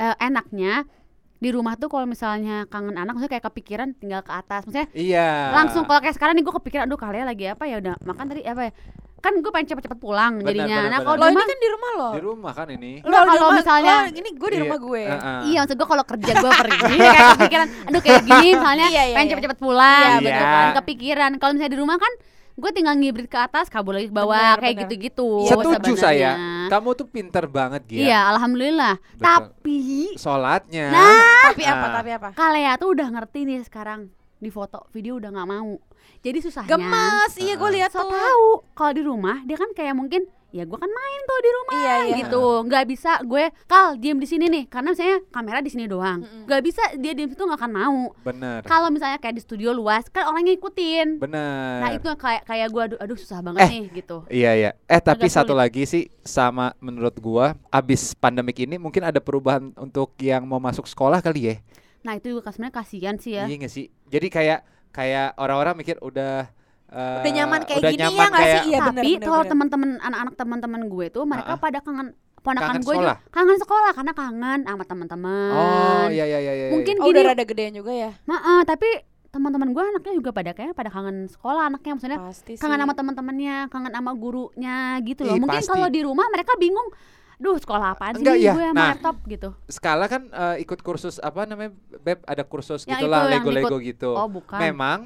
[0.00, 0.88] eh, enaknya
[1.36, 5.52] di rumah tuh kalau misalnya kangen anak maksudnya kayak kepikiran tinggal ke atas maksudnya Iya.
[5.54, 8.42] langsung kalau kayak sekarang nih gue kepikiran aduh kalian lagi apa ya udah makan tadi
[8.42, 8.72] apa ya
[9.20, 11.58] kan gue pengen cepet-cepet pulang Benar, jadinya benar, nah kalau Lo di ini rumah kan
[11.58, 12.08] di rumah lo.
[12.10, 12.92] Di rumah kan ini.
[13.02, 15.02] Lo kalau misalnya oh, ini gue di Iya, rumah gue.
[15.06, 15.40] uh-uh.
[15.44, 19.12] Iya maksud gue kalau kerja gue pergi kayak kepikiran Aduh kayak gini misalnya Iya, iya,
[19.12, 19.32] pengen iya.
[19.36, 22.12] cepet-cepet pulang Iya, gitu kan Kepikiran Kalau misalnya di rumah kan
[22.56, 24.82] gue tinggal ngibrit ke atas kabur lagi ke bawah Benar, kayak benar.
[24.86, 26.32] gitu-gitu Setuju saya.
[26.70, 27.98] Kamu tuh pinter banget Gia.
[28.06, 29.26] Iya alhamdulillah Betul.
[29.26, 29.80] Tapi
[30.14, 30.86] Sholatnya.
[30.94, 31.50] Nah.
[31.50, 31.86] Tapi apa?
[31.86, 31.92] Ah.
[31.98, 32.28] Tapi apa?
[32.38, 35.76] Kalea tuh udah ngerti nih sekarang di foto video udah nggak mau
[36.24, 38.08] jadi susahnya Gemes, iya gue lihat so tuh.
[38.08, 41.72] tahu kalau di rumah dia kan kayak mungkin ya gue kan main tuh di rumah
[41.72, 42.16] Iya, iya.
[42.18, 46.18] gitu nggak bisa gue kal diem di sini nih karena misalnya kamera di sini doang
[46.44, 48.60] nggak bisa dia diem situ nggak akan mau Bener.
[48.62, 51.78] kalau misalnya kayak di studio luas kan orang ngikutin Bener.
[51.78, 53.70] nah itu kayak kayak gue aduh, aduh susah banget Eh.
[53.70, 54.70] nih gitu Iya iya.
[54.84, 55.60] Eh tapi Agak satu sulit.
[55.60, 60.84] lagi sih sama menurut gua abis pandemik ini mungkin ada perubahan untuk yang mau masuk
[60.84, 61.56] sekolah kali ya.
[62.00, 63.86] nah itu juga sebenarnya kasihan sih ya Iya nggak sih?
[64.06, 64.60] Jadi kayak
[64.90, 66.50] kayak orang-orang mikir udah
[66.90, 68.60] eh, Udah nyaman kayak udah gini nyaman ya nggak sih?
[68.66, 71.60] Iya, bener, tapi kalau teman-teman anak-anak teman-teman gue tuh mereka Ah-ah.
[71.60, 73.16] pada kangen ponakan Kangen gue juga sekolah?
[73.30, 76.52] kangen sekolah karena kangen sama teman-teman Oh iya iya iya.
[76.54, 76.66] iya.
[76.70, 78.10] mungkin Oh, gini udah rada gedean juga ya.
[78.18, 78.88] Heeh, tapi
[79.28, 82.58] teman-teman gue anaknya juga pada kayak pada kangen sekolah anaknya maksudnya Pasti sih.
[82.58, 86.88] kangen sama teman-temannya kangen sama gurunya gitu loh Ih, mungkin kalau di rumah mereka bingung
[87.36, 88.52] duh sekolah apaan sih Enggak, nih iya.
[88.52, 88.88] gue sama Nah.
[88.90, 93.28] laptop gitu Skala kan eh, ikut kursus apa namanya Beb ada kursus Yang gitulah itu,
[93.28, 94.10] yang Lego-Lego gitu.
[94.12, 94.98] oh bukan Memang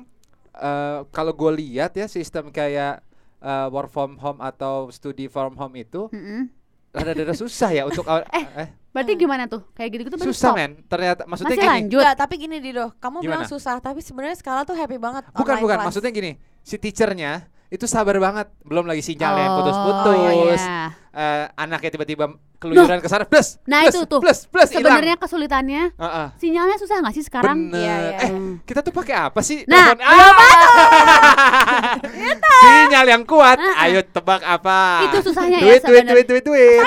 [0.56, 3.02] eh, kalau gue lihat ya sistem kayak
[3.38, 6.06] eh, work from home atau studi from home itu
[6.90, 10.72] rada-rada susah ya untuk awal- eh, berarti gimana tuh kayak gitu-gitu berarti susah men.
[10.86, 11.74] Ternyata maksudnya masih gini.
[11.74, 13.50] lanjut Enggak, tapi gini Dido, kamu bilang Gimana?
[13.50, 15.26] susah, tapi sebenarnya skala tuh happy banget.
[15.28, 15.86] Bukan online bukan class.
[15.90, 16.32] maksudnya gini.
[16.62, 17.32] Si teachernya
[17.66, 18.46] itu sabar banget.
[18.62, 20.62] Belum lagi sinyalnya Oh, putus-putus.
[20.62, 20.94] iya.
[21.14, 22.24] Eh, anaknya tiba-tiba
[22.58, 23.54] keluyuran ke sana plus.
[23.64, 24.18] Nah, plus, itu tuh.
[24.18, 26.26] Plus plus sebenarnya kesulitannya Heeh.
[26.34, 27.78] sinyalnya susah nggak sih sekarang Bener.
[27.78, 28.16] Iya, iya.
[28.18, 28.52] Eh, Hmm.
[28.62, 29.62] kita tuh pakai apa sih?
[29.64, 30.32] Nah, Telepon- Ah!
[32.64, 33.56] Sinyal yang kuat.
[33.78, 35.06] Ayo tebak apa?
[35.06, 36.10] Itu susahnya ya duit, duit, sebenarnya.
[36.10, 36.78] duit, duit, duit.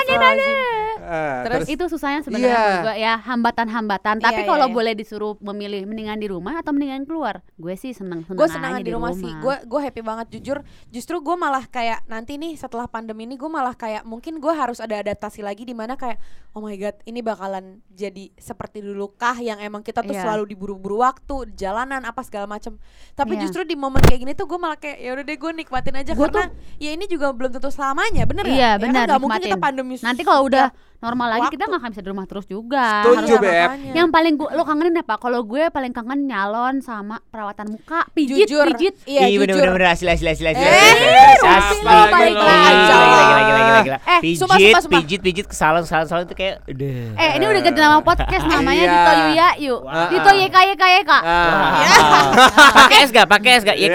[1.08, 2.60] Eh, Terus itu susahnya sebenarnya Iya.
[2.60, 4.16] menurut gue ya hambatan-hambatan.
[4.20, 4.76] Tapi Iya, kalau iya, iya.
[4.76, 8.54] boleh disuruh memilih mendingan di rumah atau mendingan keluar, gue sih seneng seneng gue aja
[8.54, 12.54] senangan di rumah, sih gue gue happy banget jujur justru gue malah kayak nanti nih
[12.54, 16.20] setelah pandemi ini gue malah kayak mungkin gue harus ada adaptasi lagi di mana kayak
[16.52, 20.22] oh my god ini bakalan jadi seperti dulu kah yang emang kita tuh Iya.
[20.22, 22.76] selalu diburu-buru waktu jalanan apa segala macem
[23.14, 23.46] tapi Iya.
[23.46, 26.12] justru di momen kayak gini tuh gue malah kayak ya udah deh gue nikmatin aja
[26.12, 28.68] Gua karena ya ini juga belum tentu selamanya bener Iya, ya?
[28.68, 30.66] Ya benar, kan nggak mungkin kita pandemi Nanti kalau udah
[30.98, 31.54] normal lagi waktu.
[31.54, 32.86] kita nggak akan bisa di rumah terus juga.
[33.00, 33.70] Setuju, Harus- Beb.
[33.94, 35.14] Yang paling gua lo kangenin apa?
[35.16, 38.94] Kalau gue paling kangen nyalon sama perawatan muka, pijit, jujur pijit.
[39.04, 40.58] iya Ih, jujur bener-bener asli asli asli asli.
[40.58, 41.78] Eh, asli.
[41.80, 43.07] Rufi, lo Asli.
[43.88, 43.98] Gila.
[43.98, 45.00] Eh, Pijit, sumpah, sumpah, sumpah.
[45.00, 46.96] pijit, pijit ke salon, salon, salon itu kayak udah.
[47.16, 48.92] Eh, ini udah ganti nama podcast namanya Iya.
[48.92, 49.80] Dito Yuya yuk.
[49.82, 50.08] Wah.
[50.08, 51.12] Dito YK YK YK.
[51.12, 51.80] Ah.
[52.76, 53.26] Pakai S gak?
[53.26, 53.76] Pakai S gak?
[53.76, 53.88] Eh.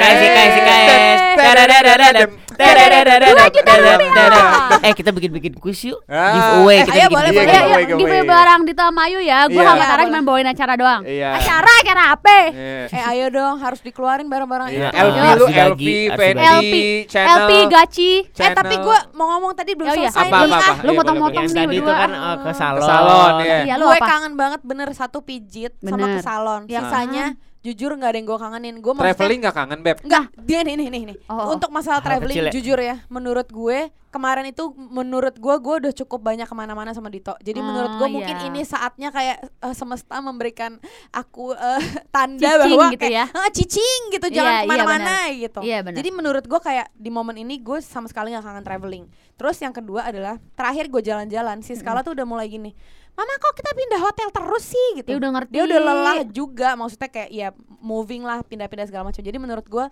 [2.54, 4.80] Dua juta rupiah.
[4.84, 6.04] Eh, kita bikin-bikin kuis yuk.
[6.06, 7.44] Giveaway kita ayo, bikin boleh, boleh.
[7.44, 7.98] Giveaway, ya, giveaway.
[7.98, 9.40] giveaway barang Dito sama Ayu ya.
[9.48, 11.02] Gue sama Tara cuma bawain acara doang.
[11.04, 12.38] Acara acara apa?
[12.54, 14.68] Eh ayo dong harus dikeluarin barang-barang.
[14.70, 15.82] LP lu LP,
[16.14, 16.76] Fendi, LP,
[17.10, 17.38] channel.
[17.40, 18.12] LP Gaci.
[18.30, 20.10] Eh tapi gue mau ngomong tadi belum Oh, iya.
[20.10, 20.48] selesai Apa, nih.
[20.48, 20.74] apa, Ah, apa?
[20.80, 22.88] Lu Iya, motong-motong Yang nih tadi itu kan eh, ke salon.
[22.88, 23.58] salon, iya.
[23.64, 24.08] Iya, lu gue apa?
[24.08, 26.10] kangen banget bener satu pijit sama Bener.
[26.10, 26.62] ke salon.
[26.66, 27.26] Ya Sisanya
[27.60, 28.76] jujur nggak ada yang gue kangenin.
[28.80, 29.98] Gue Traveling gak kangen, Beb?
[30.02, 31.18] Enggak, dia nih nih nih nih.
[31.26, 31.48] Oh, oh.
[31.54, 32.52] Untuk masalah traveling kecil ya.
[32.52, 37.10] jujur ya, menurut gue kemarin itu menurut gue gue udah cukup banyak ke mana-mana sama
[37.10, 37.34] Dito.
[37.42, 38.48] Jadi Oh, menurut gue mungkin iya.
[38.48, 40.78] ini saatnya kayak eh, semesta memberikan
[41.10, 41.82] aku eh,
[42.14, 43.26] tanda Cicing bahwa gitu kayak ya.
[43.34, 45.60] "Ah, cicing gitu Iya, jangan iya, ke mana-mana gitu.
[45.60, 45.98] Iya, benar.
[45.98, 49.04] Jadi menurut gue kayak di momen ini gue sama sekali nggak kangen traveling.
[49.34, 52.72] Terus yang kedua adalah terakhir gue jalan-jalan si Skala tuh udah mulai gini.
[53.14, 55.14] Mama kok kita pindah hotel terus sih gitu.
[55.14, 55.50] Dia udah ngerti.
[55.54, 57.48] Dia udah lelah juga maksudnya kayak ya
[57.78, 59.22] moving lah pindah-pindah segala macam.
[59.22, 59.90] Jadi menurut gua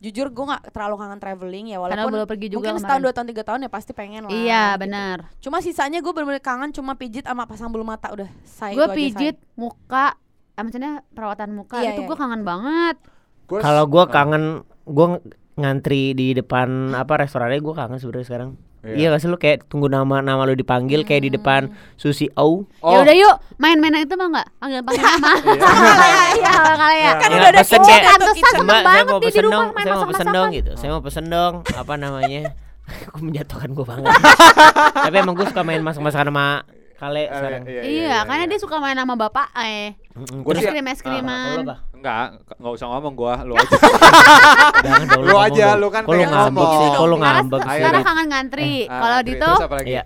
[0.00, 2.82] jujur gua nggak terlalu kangen traveling ya Karena walaupun belum pergi juga mungkin kemarin.
[2.82, 4.30] setahun dua tahun tiga tahun ya pasti pengen lah.
[4.32, 4.80] Iya, gitu.
[4.80, 5.16] benar.
[5.38, 8.28] Cuma sisanya gue bener-bener kangen cuma pijit sama pasang bulu mata udah.
[8.42, 10.16] Say, Gue pijit muka,
[10.50, 12.22] eh, maksudnya perawatan muka Iya, itu iya, gue iya.
[12.24, 12.96] kangen banget.
[13.50, 14.44] Kalau gua kangen
[14.86, 15.22] gua ng-
[15.54, 18.50] ngantri di depan apa restorannya gua kangen sebenarnya sekarang.
[18.80, 18.94] Iya.
[18.96, 22.64] Iya gak sih lu kayak tunggu nama nama lu dipanggil kayak di depan Susi O.
[22.80, 22.90] Oh.
[22.90, 24.46] Ya udah yuk, main-main itu mah enggak?
[24.56, 25.30] Panggil panggil nama.
[26.32, 27.12] Iya, kali ya.
[27.14, 29.84] Kan Ya, udah ada pesen kayak- pantesan seneng banget mau di pesen rumah dong, main
[29.84, 30.32] saya mau pesen masak-masakan.
[30.32, 30.72] dong gitu.
[30.74, 32.40] Saya mau pesen dong, apa namanya?
[33.06, 34.10] Aku menjatuhkan gua banget.
[34.96, 36.46] Tapi emang gua suka main masak-masakan sama
[36.96, 37.62] Kale Eh, sekarang.
[37.66, 39.96] Iya, karena dia suka main sama bapak eh.
[40.12, 41.64] Terus- Es krim es Ah, kalau lu kriman.
[42.00, 43.76] Enggak, enggak usah ngomong gua, lu aja.
[44.80, 46.88] Jangan dong, Lu ngomong aja, lu kan lu pengen ngambek sih?
[46.88, 47.76] Lu Sekarang ngambek sih?
[47.76, 48.08] Sekarang Dit.
[48.08, 48.72] kangen ngantri.
[48.82, 49.50] Ah, Kalau Andri, Dito?
[49.86, 50.02] Iya.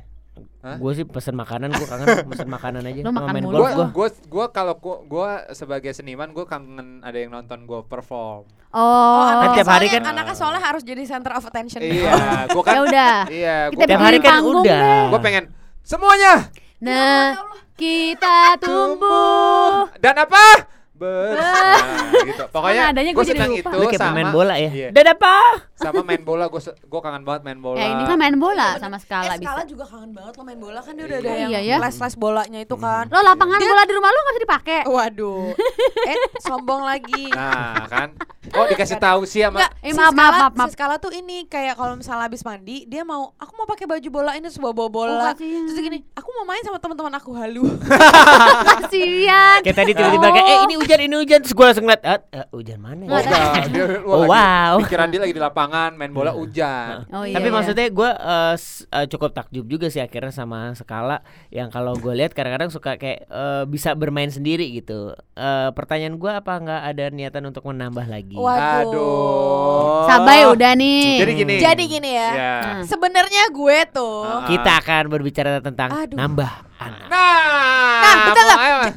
[0.60, 0.76] Hah?
[0.76, 3.00] Gue sih pesen makanan, gue kangen pesen makanan aja.
[3.00, 3.56] Lu makan main mulu.
[3.60, 3.70] gua.
[3.86, 8.42] gua gua kalau gua, gua sebagai seniman gua kangen ada yang nonton gua perform.
[8.70, 11.78] Oh, Kan anaknya tiap hari kan- anaknya soalnya harus jadi center of attention.
[11.78, 12.10] Iya,
[12.48, 13.16] gua kan ya udah.
[13.28, 14.64] Iya, gua Tiap hari kan udah.
[14.64, 15.02] deh.
[15.08, 15.44] gua pengen
[15.80, 16.48] semuanya
[16.80, 17.38] Nah,
[17.74, 19.88] kita tumbuh.
[19.96, 20.73] dan apa?
[20.94, 21.90] Bersama
[22.24, 22.44] gitu.
[22.48, 23.58] Pokoknya adanya jadi senang lupa.
[23.60, 24.70] itu Lu kayak sama pemain bola ya.
[24.70, 24.88] Iya.
[25.04, 25.36] Apa?
[25.74, 27.76] sama main bola gua se- gua kangen banget main bola.
[27.76, 29.68] Ya ini kan main bola sama Eh, skala skala bisa.
[29.68, 31.36] juga kangen banget lo main bola kan dia udah ada Iya.
[31.36, 31.76] yang Iya, ya.
[31.78, 33.04] les-les bolanya itu kan.
[33.06, 34.80] Lo lapangan bola di rumah lu nggak bisa dipakai.
[34.86, 35.44] Waduh.
[36.08, 37.26] eh, sombong lagi.
[37.28, 38.08] Nah, kan.
[38.50, 40.68] Oh, dikasih tahu sih sama Enggak, Eh, si maaf, maaf, Skala- maaf, maaf.
[40.68, 44.08] Si Skala tuh ini kayak kalau misalnya habis mandi, dia mau aku mau pakai baju
[44.10, 45.12] bola ini sebuah bawa bola.
[45.12, 45.64] Oh, kasihan.
[45.64, 47.64] Terus gini, aku mau main sama teman-teman aku halu.
[48.70, 49.58] Kasian.
[49.60, 52.46] Kayak tadi tiba-tiba kayak eh ini hujan ini hujan terus gue langsung ngeliat ah, ah,
[52.50, 53.24] hujan mana Oh, ya?
[53.24, 54.74] enggak, dia Oh, lagi- wow.
[54.80, 57.08] Pikiran dia lagi di lapangan main bola hujan.
[57.08, 57.34] Oh iya.
[57.34, 57.54] Tapi iya.
[57.54, 62.12] maksudnya gue eh, s- eh, cukup takjub juga sih akhirnya sama skala yang kalau gue
[62.12, 65.10] lihat kadang-kadang suka kayak eh, bisa bermain sendiri gitu.
[65.32, 68.36] Eh, pertanyaan gue apa nggak ada niatan untuk menambah lagi?
[68.36, 68.84] Waduh.
[68.84, 70.06] Aduh.
[70.06, 71.18] Sabai udah nih.
[71.18, 71.54] Jadi gini.
[71.58, 72.30] Jadi gini ya.
[72.30, 72.54] Ya.
[72.60, 72.84] Hmm.
[72.84, 74.44] Sebenarnya gue tuh Ah.
[74.44, 76.16] Kita akan berbicara tentang Aduh.
[76.16, 77.06] nambah anak.
[77.06, 78.56] Nah, Nah, betul.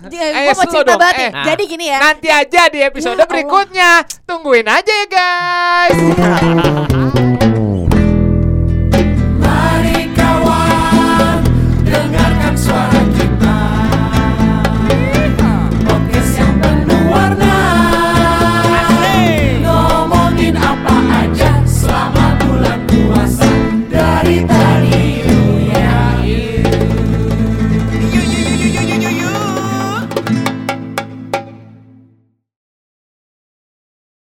[0.09, 0.99] J- Eh, Gue mau cerita dong.
[0.99, 1.17] banget.
[1.19, 1.97] Eh, Jadi gini ya.
[1.99, 3.91] Nanti aja di episode Ya berikutnya.
[4.23, 5.99] Tungguin aja ya guys.